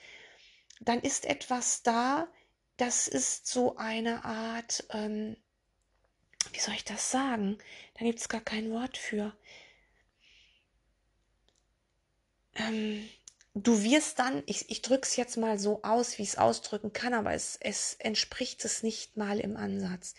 dann 0.80 1.00
ist 1.00 1.26
etwas 1.26 1.82
da, 1.82 2.28
das 2.76 3.06
ist 3.06 3.46
so 3.46 3.76
eine 3.76 4.24
Art, 4.24 4.86
ähm, 4.90 5.36
wie 6.52 6.60
soll 6.60 6.74
ich 6.74 6.84
das 6.84 7.10
sagen? 7.10 7.58
Da 7.94 8.04
gibt 8.04 8.18
es 8.18 8.28
gar 8.28 8.40
kein 8.40 8.70
Wort 8.70 8.96
für. 8.96 9.36
Ähm, 12.54 13.08
du 13.54 13.82
wirst 13.82 14.18
dann, 14.18 14.42
ich, 14.46 14.70
ich 14.70 14.82
drücke 14.82 15.06
es 15.06 15.16
jetzt 15.16 15.36
mal 15.36 15.58
so 15.58 15.82
aus, 15.82 16.18
wie 16.18 16.22
ich 16.22 16.30
es 16.30 16.38
ausdrücken 16.38 16.92
kann, 16.92 17.14
aber 17.14 17.34
es, 17.34 17.56
es 17.60 17.94
entspricht 17.98 18.64
es 18.64 18.82
nicht 18.82 19.16
mal 19.16 19.38
im 19.38 19.56
Ansatz. 19.56 20.14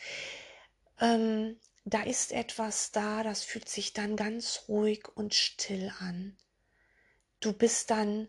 Ähm, 1.00 1.60
da 1.84 2.04
ist 2.04 2.32
etwas 2.32 2.92
da, 2.92 3.24
das 3.24 3.44
fühlt 3.44 3.68
sich 3.68 3.94
dann 3.94 4.16
ganz 4.16 4.66
ruhig 4.68 5.08
und 5.16 5.34
still 5.34 5.92
an. 6.00 6.38
Du 7.40 7.54
bist 7.54 7.90
dann, 7.90 8.28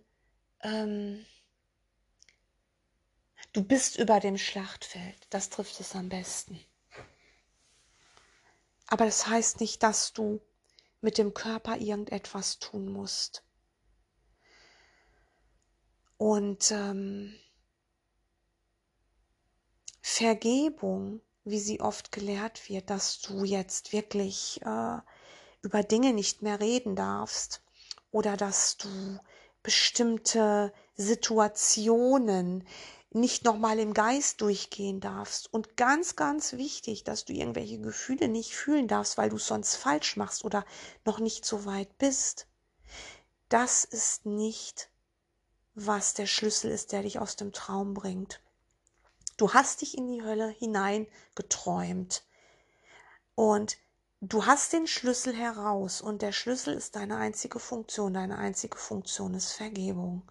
ähm, 0.63 1.27
Du 3.53 3.63
bist 3.63 3.99
über 3.99 4.19
dem 4.19 4.39
Schlachtfeld. 4.39 5.27
Das 5.29 5.51
trifft 5.51 5.79
es 5.81 5.95
am 5.95 6.09
besten. 6.09 6.59
Aber 8.87 9.05
das 9.05 9.27
heißt 9.27 9.61
nicht, 9.61 9.83
dass 9.83 10.13
du 10.13 10.41
mit 11.03 11.19
dem 11.19 11.35
Körper 11.35 11.77
irgendetwas 11.77 12.59
tun 12.59 12.91
musst. 12.91 13.43
Und 16.17 16.71
ähm, 16.71 17.35
Vergebung, 20.01 21.21
wie 21.45 21.59
sie 21.59 21.81
oft 21.81 22.13
gelehrt 22.13 22.69
wird, 22.69 22.91
dass 22.91 23.21
du 23.21 23.45
jetzt 23.45 23.93
wirklich 23.93 24.61
äh, 24.63 24.99
über 25.63 25.83
Dinge 25.83 26.13
nicht 26.13 26.43
mehr 26.43 26.61
reden 26.61 26.97
darfst 26.97 27.63
oder 28.13 28.37
dass 28.37 28.77
du 28.77 29.19
bestimmte 29.63 30.73
Situationen 30.95 32.67
nicht 33.15 33.45
nochmal 33.45 33.79
im 33.79 33.95
Geist 33.95 34.41
durchgehen 34.41 35.01
darfst. 35.01 35.53
Und 35.53 35.77
ganz, 35.77 36.17
ganz 36.17 36.55
wichtig, 36.55 37.05
dass 37.05 37.25
du 37.25 37.33
irgendwelche 37.33 37.79
Gefühle 37.79 38.29
nicht 38.29 38.55
fühlen 38.55 38.89
darfst, 38.89 39.19
weil 39.19 39.31
du 39.31 39.37
es 39.37 39.47
sonst 39.47 39.77
falsch 39.77 40.17
machst 40.17 40.45
oder 40.45 40.65
noch 41.05 41.19
nicht 41.19 41.45
so 41.45 41.65
weit 41.65 41.99
bist. 41.99 42.47
Das 43.49 43.85
ist 43.85 44.25
nicht, 44.25 44.91
was 45.75 46.15
der 46.15 46.27
Schlüssel 46.27 46.71
ist, 46.71 46.93
der 46.93 47.03
dich 47.03 47.19
aus 47.19 47.37
dem 47.37 47.53
Traum 47.53 47.95
bringt. 47.95 48.41
Du 49.37 49.53
hast 49.53 49.81
dich 49.81 49.97
in 49.97 50.07
die 50.07 50.23
Hölle 50.23 50.49
hinein 50.49 51.07
geträumt. 51.35 52.25
Und 53.35 53.77
du 54.21 54.47
hast 54.47 54.73
den 54.73 54.87
Schlüssel 54.87 55.35
heraus 55.35 56.01
und 56.01 56.23
der 56.23 56.33
Schlüssel 56.33 56.75
ist 56.75 56.97
deine 56.97 57.17
einzige 57.17 57.59
Funktion. 57.59 58.15
Deine 58.15 58.39
einzige 58.39 58.77
Funktion 58.77 59.35
ist 59.35 59.53
Vergebung. 59.53 60.23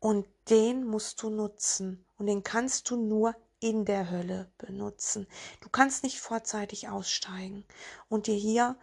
Und 0.00 0.26
den 0.48 0.84
musst 0.86 1.22
du 1.22 1.30
nutzen. 1.30 2.04
Und 2.18 2.26
den 2.26 2.42
kannst 2.42 2.90
du 2.90 2.96
nur 2.96 3.34
in 3.60 3.84
der 3.84 4.10
Hölle 4.10 4.50
benutzen. 4.58 5.26
Du 5.60 5.68
kannst 5.68 6.02
nicht 6.02 6.20
vorzeitig 6.20 6.88
aussteigen 6.88 7.64
und 8.08 8.26
dir 8.26 8.34
hier 8.34 8.76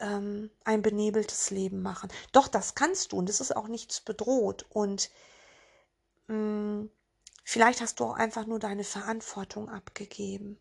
ähm, 0.00 0.50
ein 0.64 0.82
benebeltes 0.82 1.50
Leben 1.50 1.80
machen. 1.80 2.10
Doch, 2.32 2.48
das 2.48 2.74
kannst 2.74 3.12
du 3.12 3.18
und 3.18 3.30
es 3.30 3.40
ist 3.40 3.54
auch 3.56 3.68
nichts 3.68 4.00
bedroht. 4.00 4.66
Und 4.68 5.10
mh, 6.26 6.36
mm, 6.36 6.90
vielleicht 7.44 7.80
hast 7.80 8.00
du 8.00 8.04
auch 8.04 8.14
einfach 8.14 8.46
nur 8.46 8.58
deine 8.58 8.84
Verantwortung 8.84 9.68
abgegeben. 9.68 10.58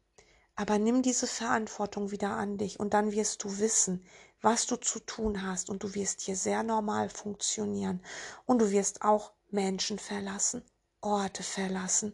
Aber 0.55 0.79
nimm 0.79 1.01
diese 1.01 1.27
Verantwortung 1.27 2.11
wieder 2.11 2.31
an 2.31 2.57
dich 2.57 2.79
und 2.79 2.93
dann 2.93 3.11
wirst 3.11 3.43
du 3.43 3.59
wissen, 3.59 4.05
was 4.41 4.67
du 4.67 4.77
zu 4.77 4.99
tun 4.99 5.41
hast 5.41 5.69
und 5.69 5.83
du 5.83 5.95
wirst 5.95 6.21
hier 6.21 6.35
sehr 6.35 6.63
normal 6.63 7.09
funktionieren 7.09 8.01
und 8.45 8.59
du 8.59 8.71
wirst 8.71 9.01
auch 9.01 9.33
Menschen 9.49 9.99
verlassen, 9.99 10.63
Orte 11.01 11.43
verlassen 11.43 12.13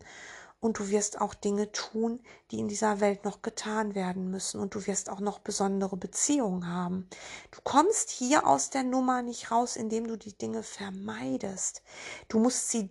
und 0.61 0.79
du 0.79 0.89
wirst 0.89 1.19
auch 1.19 1.33
Dinge 1.33 1.71
tun, 1.71 2.21
die 2.51 2.59
in 2.59 2.67
dieser 2.67 2.99
Welt 2.99 3.25
noch 3.25 3.41
getan 3.41 3.95
werden 3.95 4.29
müssen 4.29 4.61
und 4.61 4.75
du 4.75 4.87
wirst 4.87 5.09
auch 5.09 5.19
noch 5.19 5.39
besondere 5.39 5.97
Beziehungen 5.97 6.67
haben. 6.67 7.09
Du 7.49 7.59
kommst 7.63 8.11
hier 8.11 8.47
aus 8.47 8.69
der 8.69 8.83
Nummer 8.83 9.23
nicht 9.23 9.51
raus, 9.51 9.75
indem 9.75 10.07
du 10.07 10.17
die 10.17 10.37
Dinge 10.37 10.63
vermeidest. 10.63 11.81
Du 12.27 12.39
musst 12.39 12.69
sie 12.69 12.87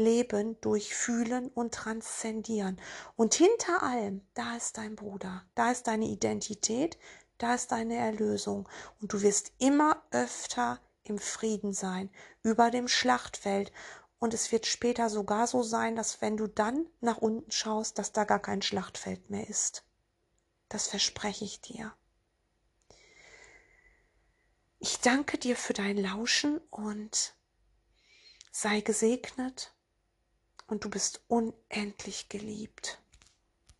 durchleben, 0.00 0.60
durchfühlen 0.60 1.48
und 1.48 1.74
transzendieren. 1.74 2.80
Und 3.16 3.34
hinter 3.34 3.82
allem, 3.82 4.22
da 4.34 4.56
ist 4.56 4.78
dein 4.78 4.96
Bruder, 4.96 5.44
da 5.54 5.70
ist 5.70 5.86
deine 5.86 6.06
Identität, 6.06 6.98
da 7.38 7.54
ist 7.54 7.72
deine 7.72 7.96
Erlösung 7.96 8.68
und 9.00 9.12
du 9.12 9.22
wirst 9.22 9.52
immer 9.58 10.02
öfter 10.10 10.80
im 11.02 11.18
Frieden 11.18 11.72
sein, 11.72 12.10
über 12.42 12.70
dem 12.70 12.88
Schlachtfeld. 12.88 13.72
Und 14.18 14.34
es 14.34 14.52
wird 14.52 14.66
später 14.66 15.08
sogar 15.08 15.46
so 15.46 15.62
sein, 15.62 15.96
dass 15.96 16.20
wenn 16.20 16.36
du 16.36 16.46
dann 16.46 16.86
nach 17.00 17.18
unten 17.18 17.50
schaust, 17.50 17.98
dass 17.98 18.12
da 18.12 18.24
gar 18.24 18.40
kein 18.40 18.62
Schlachtfeld 18.62 19.30
mehr 19.30 19.48
ist. 19.48 19.84
Das 20.68 20.88
verspreche 20.88 21.44
ich 21.44 21.60
dir. 21.60 21.92
Ich 24.78 25.00
danke 25.00 25.36
dir 25.36 25.56
für 25.56 25.72
dein 25.72 25.96
Lauschen 25.96 26.58
und 26.70 27.34
sei 28.50 28.80
gesegnet 28.80 29.74
und 30.70 30.84
du 30.84 30.90
bist 30.90 31.22
unendlich 31.28 32.28
geliebt. 32.28 32.99